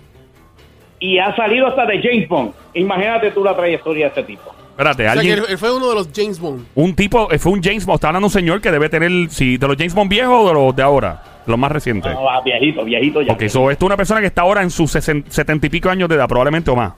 Y 1.04 1.18
ha 1.18 1.36
salido 1.36 1.66
hasta 1.66 1.84
de 1.84 2.00
James 2.00 2.26
Bond. 2.26 2.52
Imagínate 2.72 3.30
tú 3.32 3.44
la 3.44 3.54
trayectoria 3.54 4.06
de 4.06 4.08
este 4.08 4.22
tipo. 4.22 4.54
Espérate, 4.70 5.02
O 5.02 5.04
sea, 5.04 5.12
que 5.12 5.18
alguien. 5.18 5.38
él, 5.40 5.44
él 5.50 5.58
fue 5.58 5.76
uno 5.76 5.90
de 5.90 5.94
los 5.96 6.08
James 6.14 6.40
Bond. 6.40 6.64
Un 6.74 6.94
tipo, 6.94 7.30
eh, 7.30 7.38
fue 7.38 7.52
un 7.52 7.62
James 7.62 7.84
Bond. 7.84 7.96
Está 7.96 8.08
hablando 8.08 8.26
un 8.28 8.32
señor 8.32 8.62
que 8.62 8.70
debe 8.70 8.88
tener, 8.88 9.10
si 9.28 9.58
de 9.58 9.68
los 9.68 9.76
James 9.76 9.94
Bond 9.94 10.08
viejos 10.10 10.34
o 10.34 10.48
de 10.48 10.54
los 10.54 10.74
de 10.74 10.82
ahora, 10.82 11.22
de 11.44 11.50
los 11.50 11.58
más 11.58 11.70
recientes. 11.70 12.10
No, 12.10 12.26
viejito, 12.42 12.84
viejito 12.84 13.20
ya. 13.20 13.34
Ok, 13.34 13.42
so 13.48 13.70
esto 13.70 13.84
es 13.84 13.86
una 13.86 13.98
persona 13.98 14.20
que 14.20 14.28
está 14.28 14.40
ahora 14.42 14.62
en 14.62 14.70
sus 14.70 14.90
setenta 14.92 15.66
y 15.66 15.68
pico 15.68 15.90
años 15.90 16.08
de 16.08 16.14
edad, 16.14 16.26
probablemente 16.26 16.70
o 16.70 16.76
más. 16.76 16.94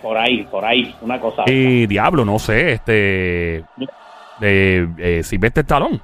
Por 0.00 0.16
ahí, 0.16 0.44
por 0.50 0.64
ahí, 0.64 0.94
una 1.02 1.20
cosa. 1.20 1.42
Y 1.46 1.86
diablo, 1.86 2.24
no 2.24 2.38
sé, 2.38 2.72
este. 2.72 3.64
De 4.40 4.88
eh, 4.98 5.20
Sylvester 5.22 5.62
Stallone. 5.62 6.00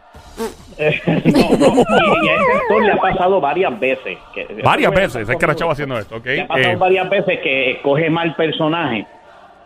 No, 0.79 1.57
no, 1.57 1.83
y, 2.25 2.29
a 2.29 2.35
ese 2.35 2.53
actor 2.53 2.83
le 2.85 2.93
ha 2.93 2.97
pasado 2.99 3.41
varias 3.41 3.79
veces. 3.81 4.19
Que, 4.35 4.47
Varias 4.63 4.93
veces, 4.93 5.29
es 5.29 5.37
que 5.37 5.45
era 5.45 5.55
chavo 5.55 5.73
haciendo 5.73 5.99
esto, 5.99 6.17
¿ok? 6.17 6.27
Le 6.27 6.41
ha 6.43 6.47
pasado 6.49 6.73
Eh, 6.73 6.77
varias 6.77 7.11
veces 7.11 7.41
que 7.43 7.71
escoge 7.73 8.09
mal 8.11 8.35
personaje 8.37 9.07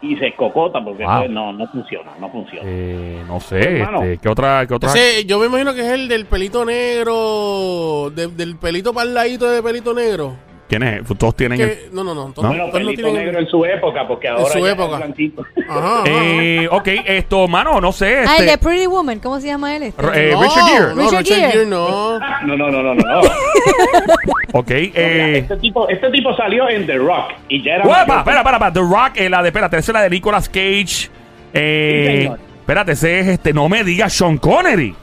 y 0.00 0.16
se 0.16 0.32
cocota 0.34 0.82
porque 0.82 1.04
Wow. 1.04 1.18
pues, 1.20 1.30
no, 1.30 1.52
no 1.52 1.66
funciona, 1.68 2.10
no 2.18 2.28
funciona. 2.30 2.62
eh, 2.66 3.22
no 3.26 3.38
sé, 3.40 3.78
Hermano. 3.78 4.02
este, 4.02 4.18
¿qué 4.18 4.28
otra? 4.28 4.66
Qué 4.66 4.74
otra? 4.74 4.88
Ese, 4.90 5.24
yo 5.26 5.38
me 5.38 5.46
imagino 5.46 5.74
que 5.74 5.80
es 5.80 5.88
el 5.92 6.08
del 6.08 6.26
pelito 6.26 6.64
negro, 6.64 8.10
de- 8.10 8.28
del 8.28 8.56
pelito 8.56 8.92
para 8.92 9.06
el 9.08 9.14
ladito 9.14 9.48
de 9.50 9.62
pelito 9.62 9.94
negro. 9.94 10.34
¿Quién 10.72 10.82
es? 10.84 11.02
Todos 11.18 11.36
tienen. 11.36 11.60
el- 11.60 11.78
no, 11.92 12.02
no, 12.02 12.14
no. 12.14 12.32
todos- 12.32 12.44
¿No? 12.44 12.48
Bueno, 12.48 12.64
todos 12.70 12.80
no 12.80 12.86
pelito 12.86 13.02
tienen- 13.02 13.26
negro 13.26 13.40
en 13.40 13.46
su 13.46 13.62
época, 13.66 14.08
porque 14.08 14.28
ahora 14.28 14.46
su 14.54 14.58
ya 14.60 14.66
es 14.68 14.72
época. 14.72 14.96
blanquito. 14.96 15.42
Ajá, 15.68 15.78
ajá. 15.98 16.02
Eh, 16.06 16.66
ok, 16.70 16.88
esto, 17.04 17.46
mano, 17.46 17.78
no 17.78 17.92
sé. 17.92 18.20
Ah, 18.20 18.36
el 18.38 18.44
Este, 18.44 18.44
de 18.52 18.56
Pretty 18.58 18.86
Woman. 18.86 19.18
¿Cómo 19.18 19.38
se 19.38 19.48
llama 19.48 19.76
él? 19.76 19.82
Este? 19.82 20.02
Eh, 20.30 20.32
no, 20.32 20.42
Richard 20.42 20.64
Gere. 20.64 20.94
No, 20.94 21.02
Richard 21.02 21.18
Richard 21.18 21.24
Gere. 21.40 21.52
Gere 21.52 21.66
no. 21.66 22.18
No, 22.46 22.56
no, 22.56 22.70
no, 22.70 22.82
no, 22.82 22.94
no. 22.94 23.04
no. 23.04 23.20
ok, 24.54 24.70
Mira, 24.70 24.90
eh. 24.94 25.38
este, 25.40 25.56
tipo, 25.58 25.86
este 25.90 26.10
tipo 26.10 26.34
salió 26.36 26.66
en 26.70 26.86
The 26.86 26.96
Rock 26.96 27.32
y 27.50 27.62
ya 27.62 27.74
era. 27.74 27.84
¡Uepa! 27.84 28.06
mayor. 28.06 28.18
Espera, 28.20 28.38
espera, 28.38 28.56
espera. 28.56 28.72
The 28.72 28.80
Rock, 28.80 29.12
eh, 29.16 29.28
la 29.28 29.42
de, 29.42 29.48
espérate, 29.48 29.76
esa 29.76 29.90
es 29.92 29.94
la 29.94 30.00
de 30.02 30.08
Nicolas 30.10 30.48
Cage. 30.48 31.10
Eh, 31.52 32.30
espérate, 32.60 32.92
ese 32.92 33.20
es 33.20 33.26
este, 33.28 33.52
no 33.52 33.68
me 33.68 33.84
digas 33.84 34.10
Sean 34.14 34.38
Connery. 34.38 34.94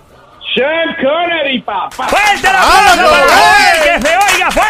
Sean 0.56 0.96
Connery, 1.00 1.62
papá. 1.62 2.08
¡Fuerte 2.08 2.48
la 2.52 2.60
él! 2.96 4.02
¡Que 4.02 4.08
se 4.08 4.16
oiga 4.16 4.50
fuerte! 4.52 4.69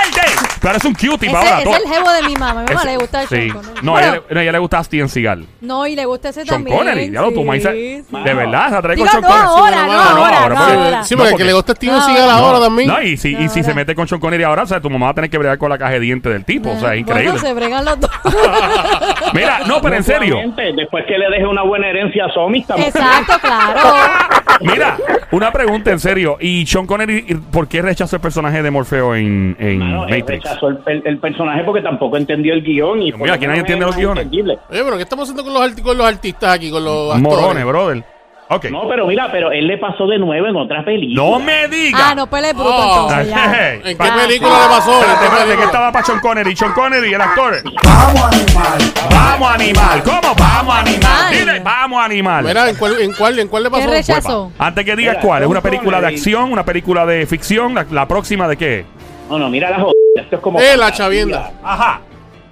Pero 0.62 0.76
es 0.76 0.86
un 0.86 0.94
cutie 0.94 1.28
Ese, 1.30 1.36
ahora. 1.36 1.50
ese 1.56 1.64
todo- 1.64 1.74
es 1.76 1.84
el 1.86 1.90
jevo 1.94 2.12
de 2.12 2.22
mi 2.24 2.34
mamá. 2.36 2.62
A 2.62 2.64
mi 2.64 2.74
mamá 2.74 2.84
le 2.86 2.98
gusta 2.98 3.22
el 3.22 3.28
sí. 3.30 3.36
Sean 3.36 3.50
Connery. 3.52 3.80
No, 3.82 3.92
a 3.92 4.00
Bueno, 4.00 4.08
ella, 4.14 4.24
le- 4.30 4.40
a 4.40 4.44
ella 4.44 4.52
le 4.52 4.60
gusta 4.60 4.84
Steven 4.84 5.10
Seagal. 5.10 5.46
no, 5.62 5.88
y 5.88 5.96
le 5.96 6.06
gusta 6.06 6.30
ese 6.30 6.44
Sean 6.44 6.56
también. 6.58 6.78
Connery. 6.78 7.12
Ya 7.12 7.22
lo 7.22 7.32
tu 7.32 7.44
maíz. 7.44 7.64
sí, 7.64 8.04
sí. 8.10 8.18
De 8.24 8.34
verdad, 8.34 8.70
se 8.70 8.76
atrae 8.76 8.96
con 8.98 9.06
Digo, 9.06 9.10
Sean 9.10 9.22
no 9.22 9.28
Connery. 9.28 9.48
ahora, 9.48 9.70
Sí, 9.70 9.82
no 9.82 9.88
no, 9.88 9.94
no, 9.94 10.02
ahora, 10.04 10.40
ahora, 10.40 10.50
no 10.50 10.56
porque- 10.62 10.74
ahora. 10.74 11.04
Sí, 11.04 11.16
No, 11.16 11.18
porque 11.20 11.32
porque- 11.32 11.44
que 11.44 11.48
le 11.48 11.54
gusta 11.54 11.74
Steven 11.76 11.96
No, 11.96 12.06
Seagal 12.06 12.26
no. 12.28 12.32
ahora 12.32 12.60
también. 12.60 12.88
No, 12.90 13.02
y 13.02 13.18
si, 13.18 13.30
y 13.30 13.34
No, 13.46 13.50
si 13.50 13.64
se 13.64 13.74
mete 13.74 13.96
con 13.96 14.08
Sean 14.08 14.20
Connery 14.22 14.44
ahora, 14.44 14.64
o 14.64 14.68
sea, 14.68 14.80
tu 14.82 14.90
mamá 14.90 15.06
va 15.08 15.12
a 15.12 15.16
tener 15.16 15.30
que 15.30 15.38
bregar 15.38 15.58
con 15.58 15.70
la 15.70 15.78
caja 15.78 15.92
de 15.94 16.00
dientes 16.02 16.32
del 16.32 16.44
tipo. 16.46 16.70
O 16.72 16.80
sea, 16.80 16.94
es 16.94 17.02
increíble. 17.02 17.32
Bueno, 17.32 17.48
se 17.48 17.54
bregan 17.54 17.86
los 17.86 18.00
dos. 18.00 18.12
Mira, 19.34 19.60
no, 19.68 19.82
pero 19.82 19.96
en 19.96 20.04
serio. 20.04 20.38
Después 20.76 21.06
que 21.08 21.18
le 21.18 21.30
deje 21.30 21.46
una 21.46 21.64
buena 21.64 21.88
herencia 21.90 22.26
a 22.26 22.34
Somi, 22.34 22.60
estamos 22.60 22.86
Exacto, 22.88 23.34
claro. 23.42 23.80
Mira, 24.62 24.98
una 25.32 25.52
pregunta 25.52 25.92
en 25.92 26.00
serio. 26.00 26.38
¿Y 26.40 26.66
Sean 26.66 26.86
Connery, 26.86 27.22
por 27.52 27.68
qué 27.68 27.82
rechazó 27.82 28.18
el 28.18 28.22
personaje 28.22 28.62
de 28.62 28.72
Morfeo 28.72 29.16
en, 29.16 29.56
en 29.60 29.80
Mano, 29.80 30.08
él 30.08 30.20
Matrix? 30.20 30.49
Rechazó 30.50 30.68
el, 30.70 30.80
el- 30.86 31.02
el 31.06 31.18
personaje 31.20 31.64
porque 31.64 31.82
tampoco 31.82 32.18
entendió 32.18 32.54
el 32.54 32.62
guion. 32.64 33.02
Y 33.02 33.12
Mira, 33.14 33.34
aquí 33.36 33.48
nadie 33.48 33.60
entiende 33.62 33.86
los 33.86 33.96
guiones. 33.96 34.28
Oye, 34.28 34.58
pero 34.70 34.98
¿qué 34.98 35.04
estamos 35.04 35.24
haciendo 35.24 35.44
con 35.44 35.54
los, 35.54 35.62
arti- 35.64 35.82
con 35.84 35.98
los 35.98 36.08
artistas 36.08 36.54
aquí, 36.56 36.70
con 36.72 36.84
los 36.84 37.16
actores? 37.16 37.22
Morones, 37.40 37.66
brother. 37.66 38.04
Ok. 38.52 38.66
No, 38.72 38.88
pero 38.90 39.06
mira, 39.06 39.30
pero 39.32 39.52
él 39.52 39.68
le 39.68 39.78
pasó 39.78 40.08
de 40.08 40.18
nuevo 40.18 40.48
en 40.48 40.56
otra 40.56 40.84
película. 40.84 41.22
No 41.22 41.38
me 41.40 41.68
digas. 41.68 42.02
Ah, 42.04 42.16
no, 42.16 42.26
pues 42.26 42.42
él 42.44 42.50
es 42.50 42.56
bruto 42.56 42.74
Oh. 42.76 43.08
entonces 43.08 43.30
ya. 43.30 43.54
Hey, 43.60 43.82
¿En 43.92 43.96
qué 43.96 44.04
pa- 44.04 44.16
película 44.16 44.50
le 44.50 44.68
pasó? 44.76 44.92
¿En 44.92 44.98
Espérate, 45.02 45.26
espérate, 45.26 45.56
que 45.58 45.64
estaba 45.66 45.92
para 45.92 46.06
Sean 46.06 46.20
Connery. 46.20 46.56
Sean 46.56 46.74
Connery, 46.74 47.14
el 47.14 47.22
actor. 47.22 47.54
Vamos 47.84 48.24
animal. 48.26 48.80
Vamos 49.12 49.52
animal. 49.52 50.04
¿Cómo? 50.04 50.34
Vamos 50.36 50.76
animal. 50.76 51.32
Dile, 51.32 51.60
vamos 51.60 52.04
animal. 52.04 52.44
Mira, 52.44 52.70
¿en 52.72 52.76
cuál, 52.76 53.00
en 53.00 53.14
cuál, 53.14 53.38
en 53.38 53.48
cuál 53.50 53.64
le 53.64 53.70
¿Qué 53.70 53.76
pasó? 53.78 53.90
rechazó? 53.92 54.52
Antes 54.58 54.84
que 54.84 54.96
digas 54.96 55.18
Mira, 55.18 55.22
cuál, 55.28 55.38
¿es 55.38 55.46
Sean 55.46 55.52
una 55.52 55.62
película 55.62 55.98
de 55.98 56.02
Connery. 56.06 56.16
acción, 56.16 56.52
una 56.52 56.66
película 56.66 57.06
de 57.06 57.26
ficción? 57.28 57.76
¿La, 57.76 57.86
la 57.92 58.08
próxima 58.08 58.48
de 58.48 58.58
qué? 58.58 58.86
No, 59.30 59.38
no, 59.38 59.48
mira 59.50 59.70
la 59.70 59.78
jodida. 59.78 59.94
Esto 60.20 60.36
es 60.38 60.42
como. 60.42 60.60
Eh, 60.60 60.78
la 60.78 60.92
chavienda. 60.92 61.52
Ajá. 61.64 62.02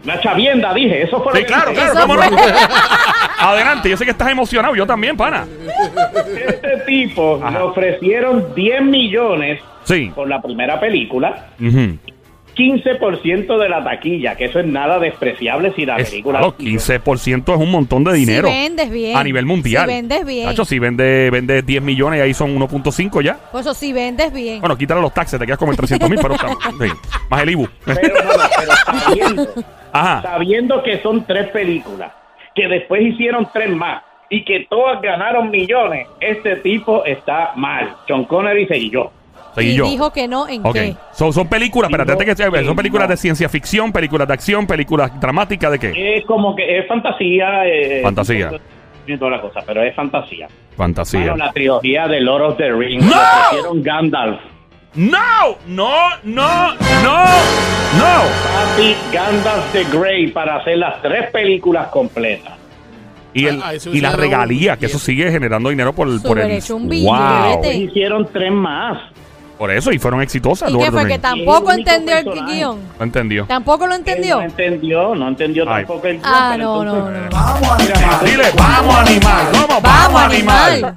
La 0.04 0.20
chavienda, 0.22 0.74
dije. 0.74 1.04
Eso 1.04 1.22
fue 1.22 1.34
lo 1.34 1.40
que 1.40 1.46
claro, 1.46 1.72
dije. 1.72 1.82
claro, 1.92 2.00
cómo 2.08 2.16
no. 2.16 2.38
Adelante, 3.40 3.90
yo 3.90 3.98
sé 3.98 4.06
que 4.06 4.12
estás 4.12 4.30
emocionado, 4.30 4.76
yo 4.76 4.86
también, 4.86 5.18
pana. 5.18 5.46
Este 6.48 6.78
tipo 6.86 7.40
Ajá. 7.42 7.52
le 7.52 7.64
ofrecieron 7.66 8.54
10 8.56 8.82
millones 8.84 9.60
Sí. 9.84 10.12
por 10.14 10.28
la 10.28 10.42
primera 10.42 10.80
película. 10.80 11.48
Ujú. 11.60 11.98
15% 12.58 13.58
de 13.58 13.70
la 13.70 13.84
taquilla, 13.84 14.36
que 14.36 14.46
eso 14.46 14.60
es 14.60 14.66
nada 14.66 15.00
despreciable 15.00 15.74
si 15.76 15.86
la 15.86 15.98
Es- 15.98 16.10
película. 16.10 16.40
claro, 16.40 16.56
15% 16.58 17.54
es 17.54 17.60
un 17.60 17.72
montón 17.72 18.04
de 18.04 18.14
dinero. 18.14 18.48
Si 18.48 18.54
vendes 18.54 18.90
bien. 18.92 19.16
A 19.18 19.24
nivel 19.24 19.46
mundial. 19.46 19.88
Si 19.88 19.94
vendes 19.96 20.26
bien. 20.26 20.46
Tacho, 20.48 20.66
si 20.66 20.80
vende, 20.80 21.30
vende 21.30 21.62
10 21.62 21.82
millones 21.82 22.20
y 22.20 22.22
ahí 22.24 22.34
son 22.34 22.56
1.5 22.56 23.22
ya. 23.22 23.36
Por 23.52 23.62
eso, 23.62 23.74
si 23.74 23.94
vendes 23.94 24.34
bien. 24.34 24.60
Bueno, 24.60 24.78
quítale 24.78 25.02
los 25.02 25.14
taxes, 25.14 25.40
te 25.40 25.46
quedas 25.46 25.60
como 25.60 25.72
en 25.72 25.78
300 25.78 26.10
mil, 26.10 26.20
pero 26.22 26.36
sí, 26.80 26.92
más 27.30 27.42
el 27.44 27.50
IBU. 27.52 27.68
Pero, 27.86 28.00
no, 28.02 28.24
no, 28.34 28.44
pero 28.58 28.72
sabiendo, 29.06 29.48
Ajá. 29.94 30.22
sabiendo 30.24 30.84
que 30.84 31.00
son 31.02 31.26
tres 31.26 31.48
películas, 31.50 32.12
que 32.56 32.68
después 32.68 33.02
hicieron 33.04 33.48
tres 33.54 33.70
más 33.70 34.04
y 34.30 34.44
que 34.44 34.68
todas 34.70 35.02
ganaron 35.02 35.50
millones, 35.50 36.08
este 36.20 36.58
tipo 36.58 37.06
está 37.06 37.54
mal. 37.56 37.96
John 38.10 38.26
Connery 38.26 38.66
seguí 38.68 38.90
yo. 38.90 39.12
Seguí 39.58 39.72
y 39.72 39.76
yo. 39.76 39.86
dijo 39.86 40.12
que 40.14 40.28
no, 40.28 40.48
¿en 40.48 40.66
Ok. 40.66 40.74
qué? 40.74 40.96
So- 41.14 41.32
son 41.34 41.48
películas, 41.48 41.90
espérate, 41.90 42.12
antes 42.14 42.26
que 42.36 42.36
que 42.52 42.64
son 42.66 42.76
películas 42.76 43.08
no. 43.08 43.12
de 43.12 43.18
ciencia 43.18 43.50
ficción, 43.50 43.92
películas 43.92 44.28
de 44.28 44.34
acción, 44.34 44.66
películas 44.68 45.20
dramáticas, 45.20 45.72
¿de 45.72 45.80
qué? 45.80 46.18
Es 46.18 46.26
como 46.26 46.56
que 46.56 46.80
es 46.80 46.88
fantasía. 46.88 47.66
eh, 47.68 48.02
Fantasía. 48.04 48.52
Y 49.08 49.18
toda 49.18 49.32
la 49.32 49.42
cosa, 49.42 49.62
pero 49.66 49.82
es 49.84 49.96
fantasía. 49.96 50.48
Fantasía. 50.76 51.20
Mano, 51.32 51.38
la 51.38 51.52
trilogía 51.54 52.08
de 52.08 52.20
Lord 52.22 52.42
of 52.44 52.58
the 52.58 52.72
Rings. 52.72 53.04
¡No! 53.06 53.12
le 53.16 53.18
ofrecieron 53.48 53.84
Gandalf. 53.84 54.40
No, 54.96 55.58
no, 55.68 55.92
no, 56.24 56.74
no, 56.74 57.26
no. 57.98 58.24
Papi 58.54 58.96
Gandalf 59.14 59.72
the 59.72 59.84
Grey 59.98 60.28
para 60.28 60.58
hacer 60.58 60.78
las 60.78 61.02
tres 61.02 61.30
películas 61.32 61.88
completas. 61.88 62.54
Y, 63.34 63.46
el, 63.46 63.62
Ah, 63.64 63.74
eso 63.76 63.90
y 63.92 64.02
la 64.02 64.10
hicieron 64.10 64.20
regalía, 64.20 64.74
un- 64.74 64.80
que 64.80 64.86
eso 64.88 64.98
sigue 64.98 65.32
generando 65.32 65.70
dinero 65.70 65.94
por, 65.94 66.08
el- 66.08 66.20
por 66.22 66.30
Súper 66.32 66.46
el... 66.46 66.52
hecho 66.58 66.76
un 66.76 66.84
wow. 66.84 66.90
billete. 66.90 67.58
Pues 67.60 67.76
hicieron 67.76 68.28
tres 68.34 68.52
más. 68.52 68.98
Por 69.58 69.72
eso, 69.72 69.92
y 69.92 69.98
fueron 69.98 70.22
exitosas. 70.22 70.72
¿Y 70.72 70.78
qué 70.78 70.92
fue? 70.92 71.08
¿Que 71.08 71.18
tampoco 71.20 71.72
El 71.72 71.80
entendió 71.80 72.18
el 72.18 72.46
guion? 72.46 72.80
No 73.00 73.04
entendió. 73.04 73.46
¿Tampoco 73.46 73.88
lo 73.88 73.94
Él 73.96 74.00
entendió? 74.02 74.36
No 74.38 74.44
entendió, 74.44 75.16
no 75.16 75.28
entendió 75.30 75.64
Ay. 75.68 75.84
tampoco 75.86 76.08
el 76.08 76.20
Ah, 76.24 76.52
pero 76.56 76.84
no, 76.84 76.84
no, 76.84 77.08
entonces- 77.16 78.02
no. 78.22 78.26
Dile, 78.28 78.44
vamos 78.58 78.96
animal. 78.98 79.46
¿Cómo? 79.52 79.82
Vamos, 79.82 80.22
animal. 80.22 80.96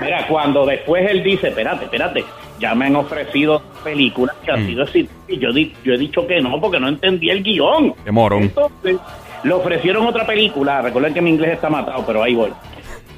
Mira, 0.00 0.26
cuando 0.28 0.64
después 0.64 1.10
él 1.10 1.22
dice, 1.22 1.48
espérate, 1.48 1.84
espérate, 1.84 2.24
ya 2.58 2.74
me 2.74 2.86
han 2.86 2.96
ofrecido 2.96 3.60
películas 3.84 4.34
que 4.44 4.50
han 4.52 4.62
Mm. 4.62 4.66
sido 4.66 4.82
exitosas 4.84 5.10
y 5.28 5.38
yo, 5.38 5.52
di- 5.52 5.74
yo 5.84 5.92
he 5.94 5.98
dicho 5.98 6.26
que 6.26 6.40
no 6.40 6.60
porque 6.60 6.78
no 6.80 6.88
entendí 6.88 7.30
el 7.30 7.42
guion. 7.42 7.94
Qué 8.04 8.10
morón. 8.10 8.44
Entonces, 8.44 8.96
le 9.42 9.52
ofrecieron 9.52 10.06
otra 10.06 10.24
película, 10.26 10.80
recuerden 10.82 11.12
que 11.14 11.20
mi 11.20 11.30
inglés 11.30 11.52
está 11.54 11.68
matado, 11.68 12.04
pero 12.06 12.22
ahí 12.22 12.34
voy. 12.34 12.50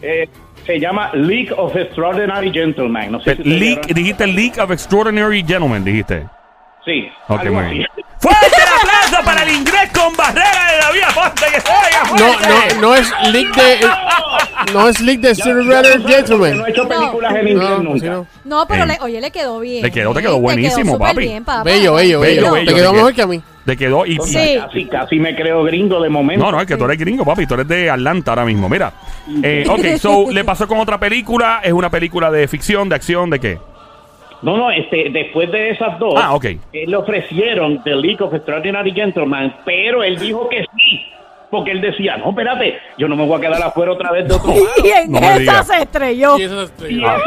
Eh, 0.00 0.28
se 0.66 0.78
llama 0.80 1.10
League 1.14 1.52
of 1.56 1.74
Extraordinary 1.76 2.50
Gentlemen. 2.52 3.12
No 3.12 3.20
sé 3.20 3.36
si 3.36 3.42
League, 3.44 3.80
dijiste 3.94 4.26
League 4.26 4.60
of 4.60 4.70
Extraordinary 4.70 5.44
Gentlemen, 5.46 5.84
dijiste. 5.84 6.26
Sí, 6.84 7.08
Ok, 7.28 7.44
muy 7.44 7.64
bien. 7.74 7.86
¡Fuerte 8.18 8.46
el 8.56 8.62
aplauso 8.80 9.24
para 9.24 9.42
el 9.44 9.50
inglés 9.54 9.88
con 9.94 10.16
barrera 10.16 10.72
de 10.72 10.78
David 10.80 11.00
Aponte 11.10 11.44
que 11.54 11.60
se 11.60 11.68
oiga 11.68 12.02
No, 12.18 12.40
no, 12.48 12.80
no 12.80 12.94
es 12.96 13.12
League 13.32 13.50
de... 13.54 14.72
No 14.72 14.88
es 14.88 15.00
League 15.00 15.20
de 15.20 15.34
sabes, 15.34 16.04
Gentlemen. 16.06 16.58
No 16.58 16.66
he 16.66 16.70
hecho 16.70 16.82
No. 16.84 16.88
películas 16.88 17.34
en 17.36 17.48
inglés 17.48 17.68
No, 17.70 17.78
nunca. 17.78 18.06
no. 18.10 18.26
No, 18.44 18.66
pero 18.66 18.82
Eh. 18.82 18.86
le, 18.86 18.98
oye, 19.00 19.20
le 19.20 19.30
quedó 19.30 19.60
bien. 19.60 19.82
Le 19.82 19.90
quedó, 19.92 20.12
te 20.12 20.22
quedó 20.22 20.40
buenísimo, 20.40 20.94
súper 20.94 21.08
papi. 21.08 21.20
bien, 21.20 21.44
papá. 21.44 21.62
Bello, 21.62 21.94
bello, 21.94 22.20
bello. 22.20 22.40
Bello, 22.42 22.52
bello, 22.52 22.70
Te 22.70 22.74
quedó 22.74 22.92
mejor 22.92 23.14
que 23.14 23.22
a 23.22 23.26
mí. 23.28 23.42
Te 23.64 23.76
quedó 23.76 24.04
y... 24.04 24.18
Sí. 24.20 24.56
Casi, 24.58 24.86
casi 24.86 25.18
me 25.20 25.36
creo 25.36 25.62
gringo 25.62 26.00
de 26.00 26.08
momento. 26.08 26.44
No, 26.44 26.50
no, 26.52 26.60
es 26.60 26.66
que 26.66 26.76
tú 26.76 26.84
eres 26.84 26.98
gringo, 26.98 27.24
papi. 27.24 27.46
Tú 27.46 27.54
eres 27.54 27.68
de 27.68 27.88
Atlanta 27.90 28.32
ahora 28.32 28.44
mismo. 28.44 28.68
Mira. 28.68 28.92
Eh, 29.42 29.64
ok, 29.68 29.98
so, 29.98 30.30
le 30.32 30.42
pasó 30.44 30.66
con 30.66 30.78
otra 30.78 30.98
película. 30.98 31.60
¿Es 31.62 31.72
una 31.72 31.88
película 31.90 32.30
de 32.30 32.48
ficción, 32.48 32.88
de 32.88 32.96
acción, 32.96 33.30
de 33.30 33.38
qué? 33.38 33.58
No, 34.42 34.56
no, 34.56 34.70
este, 34.72 35.10
después 35.10 35.52
de 35.52 35.70
esas 35.70 35.96
dos, 36.00 36.14
Ah, 36.16 36.34
ok. 36.34 36.44
él 36.46 36.90
le 36.90 36.96
ofrecieron 36.96 37.80
The 37.84 37.94
League 37.94 38.20
of 38.20 38.34
Extraordinary 38.34 38.90
Gentlemen, 38.90 39.54
pero 39.64 40.02
él 40.02 40.18
dijo 40.18 40.48
que 40.48 40.64
sí, 40.76 41.00
porque 41.48 41.70
él 41.70 41.80
decía, 41.80 42.16
no, 42.16 42.30
espérate, 42.30 42.76
yo 42.98 43.06
no 43.06 43.14
me 43.14 43.24
voy 43.24 43.38
a 43.38 43.40
quedar 43.40 43.62
afuera 43.62 43.92
otra 43.92 44.10
vez 44.10 44.26
de 44.26 44.34
otro 44.34 44.48
lado. 44.52 44.66
Y 44.82 44.88
en 44.88 45.12
No 45.12 45.18
esa 45.20 45.62
se 45.62 45.82
estrelló. 45.82 46.36
Y 46.36 46.42
esa 46.42 46.54
Y 46.56 46.64
estrella. 46.64 47.16
esa 47.16 47.24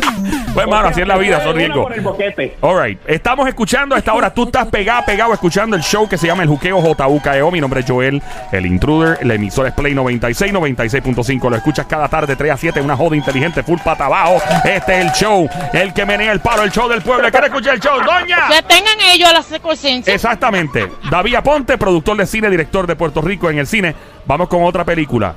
Pues, 0.54 0.68
mano, 0.68 0.90
así 0.90 1.02
es 1.02 1.08
la 1.08 1.18
vida, 1.18 1.42
son 1.44 1.58
boquete. 2.04 2.58
Alright, 2.62 3.00
estamos 3.08 3.48
escuchando 3.48 3.96
a 3.96 3.98
esta 3.98 4.14
hora. 4.14 4.34
Tú 4.34 4.44
estás 4.44 4.68
pegado, 4.68 5.04
pegado, 5.06 5.34
escuchando 5.34 5.76
el 5.76 5.82
show 5.82 6.08
que 6.08 6.18
se 6.18 6.28
llama 6.28 6.44
El 6.44 6.50
Juqueo 6.50 6.82
JUKEO. 6.82 7.52
Mi 7.52 7.62
nombre 7.62 7.80
es 7.80 7.86
Joel, 7.88 8.22
el 8.52 8.66
intruder. 8.66 9.26
La 9.26 9.36
emisora 9.36 9.70
es 9.70 9.76
Play 9.76 9.94
96, 9.94 10.54
96.5. 10.54 11.50
Lo 11.50 11.56
escuchas 11.56 11.86
cada 11.88 12.08
tarde, 12.10 12.36
3 12.36 12.52
a 12.52 12.58
7. 12.58 12.82
Una 12.82 12.96
joda 12.96 13.16
inteligente, 13.16 13.64
full 13.64 13.80
pata 13.84 14.06
abajo. 14.06 14.42
Este 14.64 15.00
es 15.00 15.06
el 15.06 15.12
show, 15.14 15.50
el 15.74 15.94
que 15.94 16.06
menea 16.06 16.32
el 16.32 16.42
palo, 16.42 16.64
el 16.64 16.72
show 16.72 16.88
del 16.90 17.02
pueblo. 17.02 17.30
¿Quiere 17.32 17.48
escuchar 17.48 17.76
el 17.76 17.80
show? 17.82 18.00
¡Doña! 18.00 18.48
Que 18.50 18.62
tengan 18.62 19.00
ellos 19.12 19.30
a 19.30 19.34
la 19.34 19.44
secuencia. 19.44 20.14
Exactamente. 20.14 20.88
David 21.10 21.36
Aponte, 21.36 21.78
productor 21.78 22.18
de 22.18 22.26
cine, 22.26 22.50
director 22.50 22.86
de 22.86 22.96
Puerto 22.96 23.22
Rico 23.22 23.50
en 23.50 23.58
el 23.58 23.68
cine. 23.68 23.96
Vamos 24.26 24.50
con 24.50 24.64
otra 24.64 24.84
película. 24.84 25.34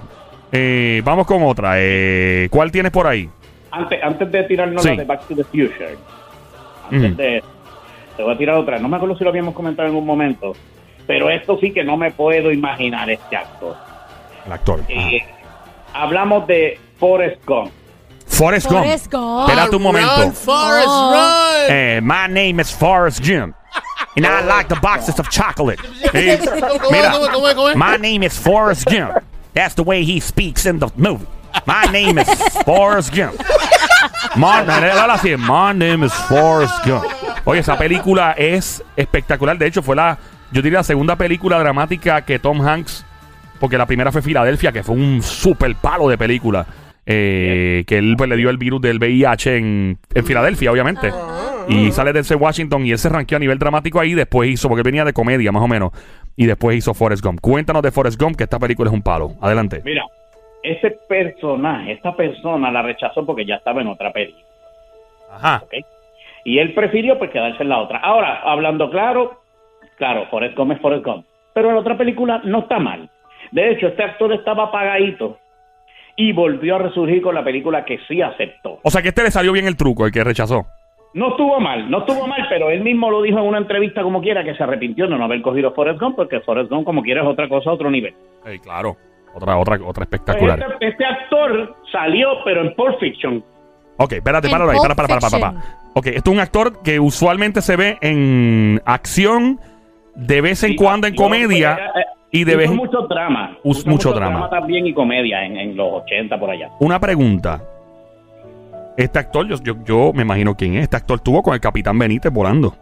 Eh, 0.50 1.02
vamos 1.04 1.26
con 1.26 1.42
otra. 1.44 1.74
Eh, 1.76 2.48
¿Cuál 2.50 2.70
tienes 2.70 2.92
por 2.92 3.06
ahí? 3.06 3.28
Antes, 3.76 4.02
antes 4.02 4.30
de 4.32 4.42
tirarnos 4.44 4.82
Sí. 4.82 4.88
la 4.90 4.96
de 4.96 5.04
Back 5.04 5.26
to 5.26 5.34
the 5.34 5.44
Future, 5.44 5.96
antes 6.90 7.10
Ujú. 7.12 7.16
de, 7.16 7.42
te 8.16 8.22
voy 8.22 8.34
a 8.34 8.38
tirar 8.38 8.56
otra. 8.56 8.78
No 8.78 8.88
me 8.88 8.96
acuerdo 8.96 9.16
si 9.16 9.24
lo 9.24 9.30
habíamos 9.30 9.54
comentado 9.54 9.88
en 9.88 9.94
algún 9.94 10.06
momento, 10.06 10.52
pero 11.06 11.28
esto 11.30 11.58
sí 11.60 11.72
que 11.72 11.82
no 11.82 11.96
me 11.96 12.10
puedo 12.12 12.52
imaginar 12.52 13.10
este 13.10 13.36
actor. 13.36 13.76
El 14.46 14.52
actor. 14.52 14.80
Eh, 14.88 15.22
hablamos 15.92 16.46
de 16.46 16.78
Forrest 16.98 17.44
Gump. 17.44 17.70
Forrest 18.26 18.66
Gump. 18.68 18.84
Forrest 18.84 19.12
Gump. 19.12 19.48
Espérate 19.48 19.76
un 19.76 19.82
momento. 19.82 20.16
Run, 20.22 20.32
Forrest, 20.32 20.86
No. 20.86 21.10
run. 21.12 21.66
Eh, 21.68 22.00
my 22.02 22.26
name 22.28 22.60
is 22.60 22.72
Forrest 22.72 23.20
Gump. 23.26 23.54
And 24.16 24.24
I 24.24 24.42
like 24.46 24.68
the 24.68 24.78
boxes 24.80 25.18
of 25.18 25.28
chocolate. 25.30 25.80
Eh, 26.14 26.38
¿Cómo, 26.38 26.90
mira, 26.92 27.74
my 27.74 27.96
name 27.96 28.22
is 28.24 28.38
Forrest 28.38 28.86
Gump. 28.88 29.18
That's 29.52 29.74
the 29.74 29.82
way 29.82 30.04
he 30.04 30.20
speaks 30.20 30.64
in 30.66 30.78
the 30.78 30.88
movie. 30.96 31.26
My 31.66 31.90
name 31.92 32.20
is 32.20 32.28
Forrest 32.64 33.14
Gump. 33.14 33.34
My, 34.36 34.62
my 35.38 35.72
name 35.72 36.04
is 36.04 36.12
Forrest 36.28 36.74
Gump. 36.86 37.04
Oye, 37.44 37.60
esa 37.60 37.76
película 37.78 38.32
es 38.36 38.82
espectacular. 38.96 39.56
De 39.58 39.66
hecho, 39.66 39.82
fue 39.82 39.96
la, 39.96 40.18
yo 40.50 40.62
diría, 40.62 40.78
la 40.80 40.84
segunda 40.84 41.16
película 41.16 41.58
dramática 41.58 42.22
que 42.22 42.38
Tom 42.38 42.60
Hanks, 42.66 43.04
porque 43.60 43.78
la 43.78 43.86
primera 43.86 44.10
fue 44.12 44.22
Filadelfia, 44.22 44.72
que 44.72 44.82
fue 44.82 44.94
un 44.96 45.22
super 45.22 45.74
palo 45.76 46.08
de 46.08 46.18
película. 46.18 46.66
eh, 47.06 47.84
que 47.86 47.98
él 47.98 48.14
pues, 48.16 48.30
le 48.30 48.36
dio 48.36 48.48
el 48.50 48.56
virus 48.56 48.80
del 48.80 48.98
VIH 48.98 49.56
en, 49.58 49.98
en 50.14 50.24
Filadelfia, 50.24 50.72
obviamente. 50.72 51.12
Y 51.68 51.92
sale 51.92 52.12
de 52.12 52.20
ese 52.20 52.34
Washington 52.34 52.84
y 52.86 52.92
él 52.92 52.98
se 52.98 53.08
ranqueó 53.08 53.36
a 53.36 53.40
nivel 53.40 53.58
dramático 53.58 54.00
ahí. 54.00 54.14
Después 54.14 54.50
hizo, 54.50 54.68
porque 54.68 54.80
él 54.80 54.84
venía 54.84 55.04
de 55.04 55.12
comedia 55.12 55.52
más 55.52 55.62
o 55.62 55.68
menos. 55.68 55.92
Y 56.36 56.46
después 56.46 56.76
hizo 56.76 56.94
Forrest 56.94 57.22
Gump. 57.24 57.40
Cuéntanos 57.40 57.82
de 57.82 57.90
Forrest 57.90 58.20
Gump, 58.20 58.36
que 58.36 58.44
esta 58.44 58.58
película 58.58 58.90
es 58.90 58.94
un 58.94 59.02
palo. 59.02 59.34
Adelante. 59.40 59.82
Mira, 59.84 60.02
ese 60.64 60.92
personaje, 61.06 61.92
esta 61.92 62.16
persona 62.16 62.72
la 62.72 62.82
rechazó 62.82 63.24
porque 63.24 63.44
ya 63.44 63.56
estaba 63.56 63.82
en 63.82 63.88
otra 63.88 64.12
película. 64.12 64.44
Ajá. 65.30 65.62
¿ok? 65.62 65.74
Y 66.44 66.58
él 66.58 66.74
prefirió 66.74 67.18
pues 67.18 67.30
quedarse 67.30 67.62
en 67.62 67.68
la 67.68 67.80
otra. 67.80 67.98
Ahora, 67.98 68.40
hablando 68.42 68.90
claro, 68.90 69.40
claro, 69.96 70.26
Forrest 70.30 70.56
Gump 70.56 70.72
es 70.72 70.80
Forrest 70.80 71.04
Gump. 71.04 71.26
Pero 71.52 71.68
en 71.68 71.74
la 71.74 71.80
otra 71.82 71.96
película 71.96 72.40
no 72.44 72.60
está 72.60 72.78
mal. 72.78 73.08
De 73.52 73.70
hecho, 73.70 73.88
este 73.88 74.02
actor 74.02 74.32
estaba 74.32 74.64
apagadito 74.64 75.38
y 76.16 76.32
volvió 76.32 76.76
a 76.76 76.78
resurgir 76.78 77.20
con 77.22 77.34
la 77.34 77.44
película 77.44 77.84
que 77.84 77.98
sí 78.08 78.22
aceptó. 78.22 78.80
O 78.82 78.90
sea 78.90 79.02
que 79.02 79.08
este 79.08 79.22
le 79.22 79.30
salió 79.30 79.52
bien 79.52 79.66
el 79.66 79.76
truco, 79.76 80.06
el 80.06 80.12
que 80.12 80.24
rechazó. 80.24 80.66
No 81.12 81.30
estuvo 81.30 81.60
mal, 81.60 81.90
no 81.90 81.98
estuvo 81.98 82.26
mal, 82.26 82.44
pero 82.48 82.70
él 82.70 82.82
mismo 82.82 83.10
lo 83.10 83.22
dijo 83.22 83.38
en 83.38 83.44
una 83.44 83.58
entrevista 83.58 84.02
como 84.02 84.20
quiera 84.20 84.42
que 84.42 84.54
se 84.54 84.62
arrepintió 84.62 85.06
de 85.06 85.16
no 85.16 85.24
haber 85.24 85.42
cogido 85.42 85.72
Forrest 85.72 86.00
Gump 86.00 86.16
porque 86.16 86.40
Forrest 86.40 86.70
Gump 86.70 86.84
como 86.84 87.02
quiera 87.02 87.22
es 87.22 87.28
otra 87.28 87.48
cosa, 87.48 87.70
otro 87.70 87.90
nivel. 87.90 88.14
Sí, 88.44 88.58
claro. 88.58 88.96
Otra, 89.34 89.56
otra, 89.56 89.74
otra 89.76 89.92
Pues 89.92 90.00
espectacular. 90.20 90.60
este, 90.72 90.88
este 90.88 91.04
actor 91.04 91.76
salió, 91.90 92.28
pero 92.44 92.62
en 92.62 92.74
Pulp 92.74 92.98
Fiction. 93.00 93.44
Ok, 93.96 94.12
espérate, 94.12 94.48
páralo 94.48 94.70
ahí. 94.70 94.78
Para, 94.80 94.94
para, 94.94 95.08
para, 95.08 95.20
para, 95.20 95.38
para. 95.38 95.64
Ok, 95.94 96.06
esto 96.08 96.30
es 96.30 96.34
un 96.36 96.40
actor 96.40 96.82
que 96.82 96.98
usualmente 97.00 97.60
se 97.62 97.76
ve 97.76 97.98
en 98.00 98.80
acción, 98.84 99.60
de 100.14 100.40
vez 100.40 100.62
en 100.64 100.70
Sí, 100.70 100.76
cuando 100.76 101.06
en 101.06 101.14
comedia 101.14 101.78
pues, 101.92 102.04
eh, 102.04 102.08
y 102.32 102.44
de 102.44 102.56
vez 102.56 102.70
en 102.70 102.76
mucho 102.76 103.02
drama. 103.08 103.56
Mucho 103.86 104.12
drama. 104.12 104.50
también 104.50 104.86
y 104.86 104.92
comedia 104.94 105.44
en, 105.44 105.56
en 105.56 105.76
los 105.76 106.02
80 106.02 106.38
por 106.38 106.50
allá. 106.50 106.68
Una 106.80 106.98
pregunta. 106.98 107.62
Este 108.96 109.18
actor, 109.18 109.46
yo, 109.48 109.56
yo, 109.62 109.74
yo 109.84 110.12
me 110.12 110.22
imagino 110.22 110.56
quién 110.56 110.76
es. 110.76 110.82
Este 110.84 110.96
actor 110.96 111.16
estuvo 111.18 111.42
con 111.42 111.54
el 111.54 111.60
Capitán 111.60 111.98
Benítez 111.98 112.32
volando 112.32 112.74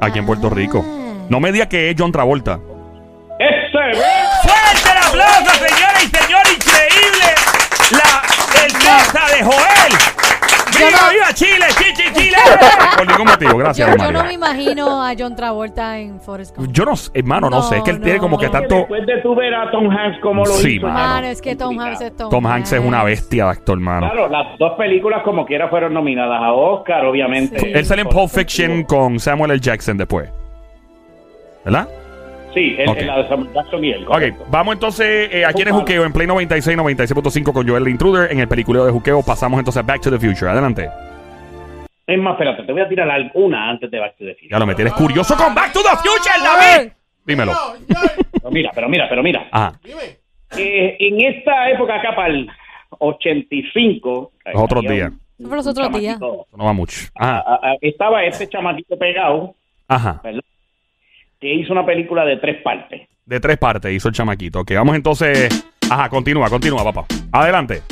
aquí 0.00 0.18
en 0.18 0.26
Puerto 0.26 0.48
Ah. 0.50 0.54
Rico. 0.54 0.84
No 1.30 1.40
me 1.40 1.52
diga 1.52 1.66
que 1.68 1.90
es 1.90 1.96
John 1.98 2.12
Travolta. 2.12 2.58
¡Ese! 3.38 3.68
¡Fuerte 3.72 4.90
el 4.94 4.97
aplauso, 5.08 5.50
señores 5.54 6.04
y 6.04 6.16
señores! 6.16 6.52
¡Increíble! 6.54 7.28
La 7.92 8.22
hermosa 8.64 9.36
de 9.36 9.42
Joel. 9.44 9.92
Yo 10.78 10.86
¡Viva, 10.86 11.00
no- 11.06 11.12
viva 11.12 11.34
Chile! 11.34 11.66
¡Chichi, 11.78 12.12
Chile! 12.14 12.36
Por 12.96 13.06
ningún 13.08 13.26
motivo, 13.26 13.50
Yo, 13.52 13.56
gracias, 13.58 13.90
yo 13.90 13.96
Mario. 13.96 14.12
no 14.12 14.24
me 14.24 14.32
imagino 14.34 15.02
a 15.02 15.12
John 15.18 15.34
Travolta 15.34 15.98
en 15.98 16.20
Forrest 16.20 16.56
Gump. 16.56 16.70
Yo 16.72 16.84
no 16.84 16.94
sé, 16.94 17.10
hermano, 17.14 17.48
no, 17.50 17.56
No, 17.56 17.62
sé. 17.62 17.78
Es 17.78 17.82
que 17.82 17.90
él 17.90 17.98
no. 17.98 18.04
tiene 18.04 18.18
como 18.20 18.38
que 18.38 18.48
tanto. 18.48 18.74
Después 18.76 19.06
de 19.06 19.20
tu 19.22 19.34
ver 19.34 19.54
a 19.54 19.70
Tom 19.72 19.90
Hanks 19.90 20.20
como 20.20 20.44
lo 20.44 20.52
Sí, 20.52 20.76
hizo. 20.76 20.86
mano. 20.86 20.98
Mano, 20.98 21.26
es 21.26 21.40
que 21.42 21.56
Tom 21.56 21.78
Hanks 21.80 22.00
es 22.02 22.16
Tom, 22.16 22.30
Tom 22.30 22.46
Hanks 22.46 22.72
es 22.72 22.80
una 22.84 23.02
bestia 23.02 23.44
de 23.46 23.50
actor, 23.50 23.78
mano. 23.80 24.10
Claro, 24.10 24.28
las 24.28 24.56
dos 24.58 24.72
películas 24.76 25.22
como 25.24 25.44
quiera 25.46 25.68
fueron 25.68 25.94
nominadas 25.94 26.40
a 26.42 26.52
Oscar, 26.52 27.04
obviamente. 27.06 27.58
Sí. 27.58 27.72
Él 27.74 27.84
sale 27.84 28.02
en 28.02 28.08
Pulp 28.08 28.30
Fiction 28.30 28.84
con 28.84 29.18
Samuel 29.18 29.52
L. 29.52 29.60
Jackson 29.60 29.96
después. 29.96 30.28
¿Verdad? 31.64 31.88
Sí, 32.58 32.74
el, 32.76 33.06
la 33.06 33.18
de 33.18 33.28
Samuel 33.28 33.52
Jackson 33.54 33.84
y 33.84 33.90
él. 33.92 34.04
Ok, 34.08 34.48
vamos 34.50 34.74
entonces 34.74 35.30
eh, 35.32 35.44
aquí 35.46 35.62
en 35.62 35.68
el 35.68 35.74
Juqueo, 35.74 36.04
en 36.04 36.12
Play 36.12 36.26
96, 36.26 36.76
96.5 36.76 37.52
con 37.52 37.68
Joel 37.68 37.84
the 37.84 37.90
Intruder. 37.90 38.32
En 38.32 38.40
el 38.40 38.48
peliculeo 38.48 38.84
de 38.84 38.90
Juqueo 38.90 39.22
pasamos 39.24 39.60
entonces 39.60 39.80
a 39.80 39.86
Back 39.86 40.00
to 40.00 40.10
the 40.10 40.18
Future. 40.18 40.50
Adelante. 40.50 40.90
Es 42.04 42.18
más, 42.18 42.32
espérate, 42.32 42.64
te 42.64 42.72
voy 42.72 42.80
a 42.80 42.88
tirar 42.88 43.08
alguna 43.08 43.70
antes 43.70 43.88
de 43.88 44.00
Back 44.00 44.16
to 44.16 44.24
the 44.24 44.34
Future. 44.34 44.48
Ya 44.50 44.58
lo 44.58 44.66
metí, 44.66 44.82
eres 44.82 44.94
curioso 44.94 45.36
con 45.36 45.54
Back 45.54 45.72
to 45.72 45.82
the 45.82 45.96
Future, 45.98 46.34
David. 46.42 46.92
Dímelo. 47.24 47.52
Pero 48.32 48.50
mira, 48.50 48.70
pero 48.74 48.88
mira, 48.88 49.08
pero 49.08 49.22
mira. 49.22 49.48
Ajá. 49.52 49.78
Dime. 49.84 50.18
Eh, 50.56 50.96
en 50.98 51.36
esta 51.36 51.70
época 51.70 51.94
acá 51.94 52.16
para 52.16 52.28
el 52.34 52.50
85... 52.98 54.32
Los 54.52 54.62
otros 54.64 54.82
días. 54.82 55.12
los 55.38 55.64
otros 55.64 55.92
días. 55.92 56.18
No 56.18 56.44
va 56.56 56.72
mucho. 56.72 57.02
Ah, 57.14 57.60
Ajá. 57.62 57.76
estaba 57.80 58.24
este 58.24 58.48
chamaquito 58.48 58.98
pegado, 58.98 59.54
Ajá. 59.86 60.20
¿verdad? 60.24 60.42
Que 61.40 61.54
hizo 61.54 61.72
una 61.72 61.86
película 61.86 62.24
de 62.24 62.36
tres 62.38 62.62
partes. 62.62 63.08
De 63.24 63.40
tres 63.40 63.58
partes 63.58 63.92
hizo 63.92 64.08
el 64.08 64.14
chamaquito. 64.14 64.60
Ok, 64.60 64.72
vamos 64.74 64.96
entonces. 64.96 65.48
Ajá, 65.90 66.08
continúa, 66.08 66.48
continúa, 66.50 66.82
papá. 66.84 67.06
Adelante. 67.32 67.82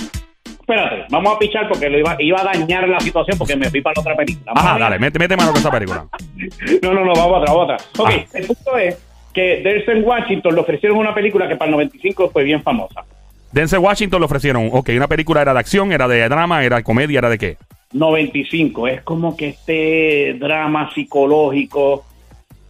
Espérate, 0.45 1.05
vamos 1.11 1.35
a 1.37 1.39
pichar 1.39 1.69
porque 1.69 1.89
lo 1.89 1.99
iba, 1.99 2.17
iba 2.19 2.41
a 2.41 2.45
dañar 2.45 2.89
la 2.89 2.99
situación 2.99 3.39
porque 3.39 3.55
me 3.55 3.71
fui 3.71 3.81
para 3.81 3.95
la 3.97 4.01
otra 4.01 4.17
película. 4.17 4.53
Ajá, 4.53 4.65
Vamos 4.65 4.81
dale, 4.81 4.99
mete, 4.99 5.19
mete 5.19 5.37
mano 5.37 5.51
con 5.53 5.61
esa 5.61 5.71
película. 5.71 6.07
No, 6.83 6.93
no, 6.93 7.05
no, 7.05 7.13
vamos 7.15 7.37
a 7.49 7.53
otra, 7.53 7.53
vamos 7.55 7.71
a 7.71 7.75
otra. 7.75 7.77
Ok, 7.99 8.11
Ah. 8.11 8.25
el 8.35 8.47
punto 8.47 8.77
es 8.79 8.99
que 9.33 9.61
Denzel 9.63 10.03
Washington 10.03 10.55
le 10.55 10.61
ofrecieron 10.63 10.99
una 10.99 11.15
película 11.15 11.47
que 11.47 11.55
para 11.57 11.67
el 11.67 11.73
95 11.77 12.31
fue 12.31 12.43
bien 12.43 12.63
famosa. 12.63 13.05
Denzel 13.53 13.79
Washington 13.79 14.21
le 14.21 14.25
ofrecieron. 14.25 14.69
Ok, 14.73 14.91
una 14.97 15.07
película 15.07 15.43
era 15.43 15.53
de 15.55 15.61
acción, 15.61 15.93
era 15.93 16.09
de 16.09 16.29
drama, 16.29 16.65
era 16.65 16.77
de 16.77 16.83
comedia, 16.83 17.19
era 17.19 17.29
de 17.31 17.39
qué. 17.39 17.57
95, 17.93 18.89
es 18.89 19.03
como 19.03 19.37
que 19.37 19.49
este 19.51 20.35
drama 20.39 20.91
psicológico, 20.95 22.05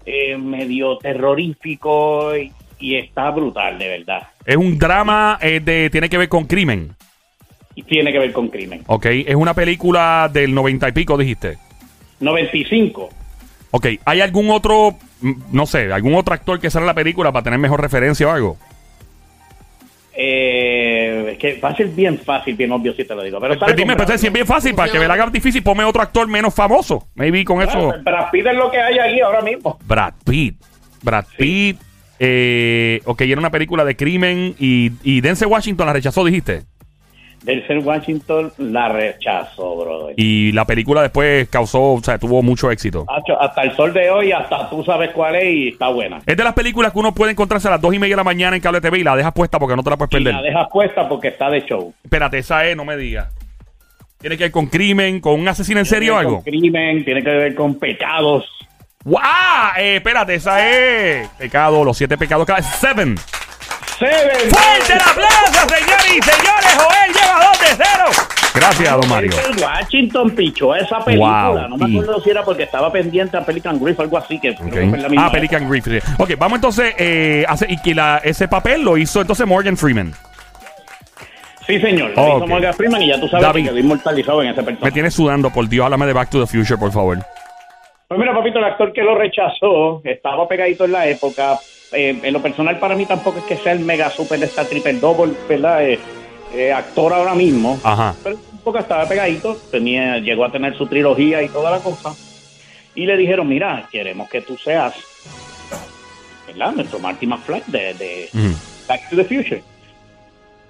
eh, 0.07 0.37
medio 0.39 0.97
terrorífico 0.99 2.37
y, 2.37 2.53
y 2.79 2.97
está 2.97 3.31
brutal, 3.31 3.79
de 3.79 3.89
verdad. 3.89 4.29
Es 4.45 4.57
un 4.57 4.79
drama 4.79 5.39
eh, 5.43 5.61
de. 5.61 5.91
tiene 5.91 6.09
que 6.09 6.17
ver 6.17 6.29
con 6.29 6.45
crimen. 6.45 6.95
Y 7.75 7.83
tiene 7.83 8.11
que 8.13 8.19
ver 8.19 8.33
con 8.33 8.49
crimen. 8.49 8.83
Ok, 8.87 9.07
es 9.07 9.35
una 9.35 9.53
película 9.53 10.31
del 10.33 10.55
noventa 10.55 10.89
y 10.89 10.93
pico, 10.93 11.19
dijiste. 11.19 11.59
95. 12.21 13.11
Ok, 13.73 13.87
¿hay 14.05 14.21
algún 14.21 14.49
otro, 14.51 14.97
mm, 15.21 15.33
no 15.53 15.67
sé, 15.67 15.93
algún 15.93 16.15
otro 16.15 16.33
actor 16.33 16.59
que 16.59 16.71
sale 16.71 16.85
en 16.85 16.89
la 16.89 16.95
película 16.95 17.33
para 17.33 17.43
tener 17.43 17.59
mejor 17.59 17.83
referencia 17.83 18.27
o 18.27 18.31
algo? 18.31 18.57
Eh, 20.19 21.31
es 21.33 21.39
que 21.39 21.61
va 21.61 21.69
a 21.71 21.77
ser 21.77 21.89
bien 21.89 22.19
fácil, 22.19 22.55
bien 22.57 22.73
obvio 22.73 22.95
si 22.95 23.05
te 23.05 23.15
lo 23.15 23.23
digo. 23.23 23.39
Pero 23.41 23.59
Pues 23.59 23.77
dime, 23.77 23.95
pues 23.97 24.21
si 24.21 24.27
es 24.27 24.33
bien 24.33 24.47
fácil, 24.47 24.75
para 24.75 24.91
que 24.91 24.99
me 24.99 25.07
la 25.07 25.15
haga 25.15 25.27
difícil, 25.27 25.63
ponme 25.63 25.85
otro 25.85 26.01
actor 26.03 26.27
menos 26.27 26.55
famoso. 26.55 27.07
Maybe 27.15 27.45
con 27.45 27.61
eso. 27.63 27.89
Brad- 27.89 28.03
Brad 28.03 28.31
Pitt 28.31 28.47
es 28.47 28.57
lo 28.57 28.71
que 28.71 28.81
hay 28.81 28.99
aquí 28.99 29.21
ahora 29.21 29.43
mismo. 29.43 29.79
Brad 29.87 30.15
Pitt. 30.25 30.57
Brad 31.03 31.27
Pitt. 31.37 31.79
Eh, 32.19 33.03
ok, 33.05 33.21
era 33.21 33.39
una 33.39 33.51
película 33.51 33.85
de 33.85 33.95
crimen 33.95 34.55
y, 34.59 34.91
y 35.03 35.21
Denzel 35.21 35.49
Washington 35.49 35.87
la 35.87 35.93
rechazó, 35.93 36.25
dijiste. 36.25 36.63
Denzel 37.43 37.79
Washington 37.79 38.53
la 38.59 38.89
rechazó, 38.89 39.77
brother. 39.77 40.15
Y 40.17 40.51
la 40.53 40.65
película 40.65 41.03
después 41.03 41.49
causó, 41.49 41.93
o 41.95 42.03
sea, 42.03 42.19
tuvo 42.19 42.43
mucho 42.43 42.71
éxito. 42.71 43.07
Hasta 43.39 43.63
el 43.63 43.77
sol 43.77 43.93
de 43.93 44.11
hoy, 44.11 44.33
hasta 44.33 44.69
tú 44.69 44.83
sabes 44.85 45.11
cuál 45.11 45.37
es 45.37 45.45
y 45.55 45.69
está 45.69 45.89
buena. 45.89 46.21
Es 46.27 46.37
de 46.37 46.43
las 46.45 46.55
películas 46.55 46.93
que 46.93 46.99
uno 46.99 47.15
puede 47.15 47.33
encontrarse 47.33 47.69
a 47.69 47.73
las 47.73 47.81
dos 47.81 47.95
y 47.95 47.99
media 48.01 48.15
de 48.15 48.21
la 48.21 48.25
mañana 48.25 48.57
en 48.57 48.63
cable 48.63 48.81
TV 48.81 48.99
y 48.99 49.05
la 49.05 49.15
dejas 49.15 49.33
puesta 49.33 49.59
porque 49.61 49.77
no 49.77 49.83
te 49.85 49.91
la 49.91 49.97
puedes 49.97 50.13
Y 50.21 50.25
la 50.25 50.31
perder. 50.33 50.53
dejas 50.53 50.67
puesta 50.73 51.09
porque 51.09 51.29
está 51.29 51.49
de 51.51 51.65
show. 51.65 51.95
Espérate, 52.03 52.39
esa 52.39 52.67
es, 52.67 52.77
no 52.77 52.85
me 52.85 52.97
digas. 52.97 53.29
Tiene 54.19 54.37
que 54.37 54.45
ver 54.45 54.51
con 54.51 54.67
crimen, 54.67 55.21
con 55.21 55.39
un 55.39 55.47
asesino 55.47 55.79
en 55.79 55.87
serio 55.87 56.15
o 56.15 56.19
algo. 56.19 56.35
con 56.37 56.45
crimen, 56.45 57.05
tiene 57.05 57.23
que 57.23 57.31
ver 57.31 57.55
con 57.55 57.79
pecados. 57.79 58.45
¡Wow! 59.05 59.21
Eh, 59.79 59.97
espérate, 59.97 60.35
esa 60.35 60.69
es. 60.69 61.29
Pecado, 61.39 61.85
los 61.85 61.97
siete 61.97 62.19
pecados. 62.19 62.45
cada- 62.45 62.61
Seven. 62.63 63.15
Seven. 63.99 64.51
¡Fuerte 64.51 64.93
el 64.93 65.01
aplauso, 65.01 65.69
señores 65.69 66.07
y 66.09 66.23
señores! 66.23 66.77
Joel 66.77 67.13
lleva 67.15 67.45
2 67.51 67.61
de 67.61 67.85
0. 67.85 68.05
Gracias, 68.55 68.93
don 68.93 69.09
Mario. 69.09 69.31
Washington 69.63 70.31
pichó 70.35 70.75
esa 70.75 71.05
película. 71.05 71.49
Wow, 71.51 71.69
no 71.69 71.77
me 71.77 71.89
y- 71.91 71.99
acuerdo 71.99 72.21
si 72.23 72.31
era 72.31 72.43
porque 72.45 72.63
estaba 72.65 72.91
pendiente 72.93 73.37
a 73.37 73.45
Pelican 73.45 73.79
Griff 73.79 73.99
o 73.99 74.03
algo 74.03 74.19
así. 74.19 74.39
Que 74.39 74.55
creo 74.55 74.67
Ok. 74.69 74.73
que 74.75 74.87
fue 74.89 74.97
en 74.99 75.03
la 75.03 75.09
misma 75.09 75.27
Ah, 75.27 75.33
Pelican 75.33 75.69
Grief. 75.69 75.85
sí. 75.85 75.99
Ok, 76.19 76.31
vamos 76.39 76.57
entonces. 76.57 76.95
Eh, 76.99 77.45
hace, 77.49 77.67
y 77.71 77.77
que 77.81 77.95
la, 77.95 78.21
ese 78.25 78.49
papel 78.49 78.83
lo 78.83 78.97
hizo 78.97 79.21
entonces 79.21 79.47
Morgan 79.47 79.77
Freeman. 79.77 80.13
Sí, 81.67 81.81
señor. 81.81 82.11
Lo 82.15 82.23
Oh, 82.23 82.37
hizo. 82.39 82.47
Morgan 82.47 82.75
Freeman 82.75 83.03
y 83.03 83.09
ya 83.09 83.21
tú 83.21 83.29
sabes 83.29 83.47
David. 83.47 83.63
que 83.65 83.69
quedó 83.71 83.79
inmortalizado 83.79 84.43
en 84.43 84.49
ese 84.51 84.61
Me 84.61 84.67
personaje. 84.67 84.93
tiene 84.93 85.11
sudando, 85.11 85.51
por 85.51 85.69
Dios. 85.69 85.85
Háblame 85.85 86.07
de 86.07 86.13
Back 86.13 86.31
to 86.31 86.41
the 86.41 86.47
Future, 86.47 86.79
por 86.79 86.93
favor. 86.93 87.19
Pues 88.09 88.21
mira, 88.21 88.33
papito, 88.35 88.59
el 88.59 88.65
actor 88.65 88.93
que 88.93 89.03
lo 89.03 89.17
rechazó 89.17 90.01
estaba 90.05 90.47
pegadito 90.47 90.85
en 90.85 90.93
la 90.93 91.07
época. 91.09 91.59
Eh, 91.93 92.19
en 92.23 92.33
lo 92.33 92.43
personal, 92.43 92.79
para 92.79 92.97
mí 92.97 93.07
tampoco 93.07 93.39
es 93.39 93.45
que 93.45 93.57
sea 93.57 93.73
el 93.73 93.81
mega 93.81 94.11
super 94.11 94.39
de 94.39 94.47
esta 94.47 94.65
triple 94.65 94.95
double, 94.95 95.35
¿verdad? 95.49 95.89
Eh, 95.89 95.99
eh, 96.55 96.73
actor 96.73 97.13
ahora 97.13 97.35
mismo. 97.35 97.79
Ajá. 97.83 98.15
Pero 98.23 98.37
un 98.37 98.59
poco 98.59 98.79
estaba 98.79 99.07
pegadito, 99.09 99.57
tenía, 99.71 100.19
llegó 100.19 100.45
a 100.45 100.53
tener 100.53 100.77
su 100.77 100.87
trilogía 100.87 101.43
y 101.43 101.49
toda 101.49 101.71
la 101.71 101.79
cosa. 101.79 102.15
Y 102.95 103.07
le 103.07 103.17
dijeron, 103.17 103.49
mira, 103.49 103.89
queremos 103.91 104.29
que 104.29 104.41
tú 104.41 104.57
seas, 104.57 104.95
¿verdad? 106.47 106.73
Nuestro 106.73 106.99
Marty 106.99 107.27
McFly 107.27 107.63
de. 107.69 108.29
Back 108.89 109.11
to 109.11 109.17
the 109.17 109.25
Future. 109.25 109.63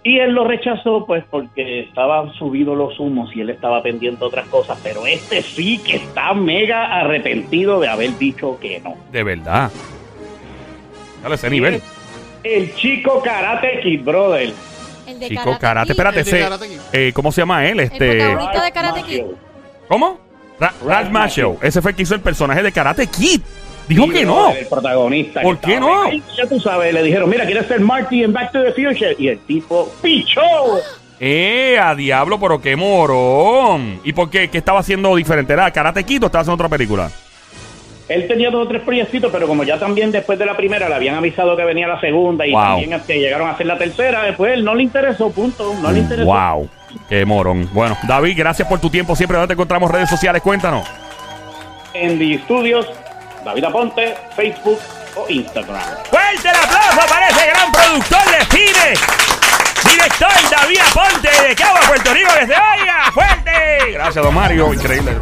Y 0.03 0.21
él 0.21 0.35
lo 0.35 0.45
rechazó, 0.45 1.05
pues, 1.05 1.25
porque 1.29 1.81
estaban 1.81 2.33
subidos 2.35 2.79
los 2.79 3.01
humos 3.01 3.35
y 3.35 3.41
él 3.41 3.51
estaba 3.51 3.83
pendiente 3.83 4.21
de 4.21 4.27
otras 4.27 4.47
cosas. 4.47 4.79
Pero 4.81 5.05
este 5.05 5.43
sí 5.43 5.79
que 5.79 5.97
está 5.97 6.33
mega 6.33 7.01
arrepentido 7.01 7.81
de 7.81 7.89
haber 7.89 8.17
dicho 8.17 8.57
que 8.61 8.79
no. 8.81 8.95
De 9.11 9.25
verdad. 9.25 9.71
Dale 11.27 11.35
ese 11.35 11.51
nivel. 11.51 11.83
El 12.45 12.73
chico 12.77 13.21
Karate 13.21 13.81
Kid, 13.83 14.05
brother. 14.05 14.53
El 15.09 15.19
de 15.19 15.29
Chico, 15.29 15.59
karate. 15.59 15.87
Kid. 15.87 15.91
Espérate, 15.91 16.19
El 16.21 16.25
de 16.25 16.31
ese. 16.31 16.41
Karate 16.41 16.69
Kid. 16.69 16.79
eh, 16.93 17.11
¿Cómo 17.13 17.33
se 17.33 17.41
llama 17.41 17.67
él? 17.67 17.81
Este. 17.81 17.99
protagonista. 17.99 18.43
¿Ahorita 18.45 18.65
de 18.65 18.73
Karate 18.73 19.03
Kid? 19.03 19.23
¿Cómo? 19.89 20.21
Ra- 20.61 20.75
Ralph 20.85 21.11
Macchio. 21.11 21.57
Ese 21.63 21.83
fue 21.83 21.91
el 21.91 21.97
que 21.97 22.03
hizo 22.05 22.15
el 22.15 22.21
personaje 22.21 22.63
de 22.63 22.71
Karate 22.71 23.09
Kid. 23.09 23.41
Dijo 23.89 24.05
Sí, 24.05 24.11
que 24.11 24.25
no. 24.25 24.53
El 24.53 24.67
protagonista. 24.67 25.43
¿Por 25.43 25.59
que 25.59 25.67
qué 25.67 25.75
estaba 25.75 26.05
no? 26.05 26.13
Ya 26.37 26.47
tú 26.49 26.61
sabes, 26.61 26.95
le 26.95 27.03
dijeron, 27.03 27.29
mira, 27.29 27.45
¿quieres 27.45 27.67
ser 27.67 27.81
Marty 27.81 28.23
en 28.23 28.33
Back 28.33 28.53
to 28.53 28.63
the 28.63 28.71
Future? 28.71 29.17
Y 29.19 29.27
el 29.27 29.41
tipo, 29.41 29.93
¡pichó! 30.01 30.41
Eh, 31.19 31.77
a 31.83 31.93
diablo, 31.97 32.39
pero 32.39 32.61
qué 32.61 32.77
morón. 32.77 34.01
¿Y 34.05 34.13
por 34.13 34.31
qué? 34.31 34.49
¿Qué 34.49 34.59
estaba 34.59 34.79
haciendo 34.79 35.17
diferente? 35.17 35.53
¿Era 35.55 35.69
Karate 35.73 36.05
Kid 36.05 36.23
o 36.23 36.27
estaba 36.27 36.43
haciendo 36.43 36.55
otra 36.55 36.69
película? 36.69 37.11
Él 38.09 38.29
tenía 38.29 38.51
dos 38.51 38.67
o 38.67 38.69
tres 38.69 38.83
proyectitos, 38.83 39.33
pero 39.33 39.49
como 39.49 39.65
ya 39.65 39.79
también 39.79 40.13
después 40.13 40.39
de 40.39 40.47
la 40.47 40.57
primera 40.57 40.89
le 40.89 40.95
habían 40.95 41.17
avisado 41.17 41.57
que 41.57 41.65
venía 41.65 41.89
la 41.89 42.01
segunda 42.01 42.47
y 42.47 42.53
Wow. 42.53 42.63
también 42.63 42.93
este, 42.93 43.19
llegaron 43.19 43.49
a 43.49 43.53
hacer 43.53 43.67
la 43.67 43.77
tercera, 43.79 44.23
después 44.23 44.53
él 44.53 44.65
no 44.65 44.75
le 44.77 44.85
interesó, 44.85 45.31
punto, 45.31 45.75
no 45.83 45.91
le 45.91 45.99
interesó. 46.01 46.27
Wow. 46.27 46.69
Qué 47.09 47.25
morón. 47.25 47.69
Bueno, 47.73 47.97
David, 48.07 48.35
gracias 48.39 48.69
por 48.69 48.79
tu 48.81 48.89
tiempo. 48.91 49.17
Siempre 49.17 49.37
donde 49.37 49.49
te 49.49 49.53
encontramos 49.55 49.91
redes 49.91 50.09
sociales, 50.09 50.41
cuéntanos. 50.41 50.87
ND 51.95 52.43
Studios, 52.45 52.87
David 53.45 53.65
Aponte, 53.65 54.15
Facebook 54.37 54.79
o 55.17 55.27
Instagram. 55.29 55.81
Fuerte 56.09 56.49
el 56.49 56.55
aplauso 56.57 57.09
para 57.09 57.29
ese 57.29 57.47
gran 57.49 57.73
productor 57.73 58.25
de 58.31 58.57
cine. 58.57 59.93
Director 59.93 60.31
David 60.51 60.79
Aponte 60.91 61.49
de 61.49 61.55
Cabo, 61.55 61.77
Puerto 61.89 62.15
Rico, 62.15 62.31
que 62.39 62.47
se. 62.47 62.55
Fuerte. 63.13 63.93
Gracias, 63.93 64.25
don 64.25 64.35
Mario. 64.35 64.73
Increíble. 64.75 65.13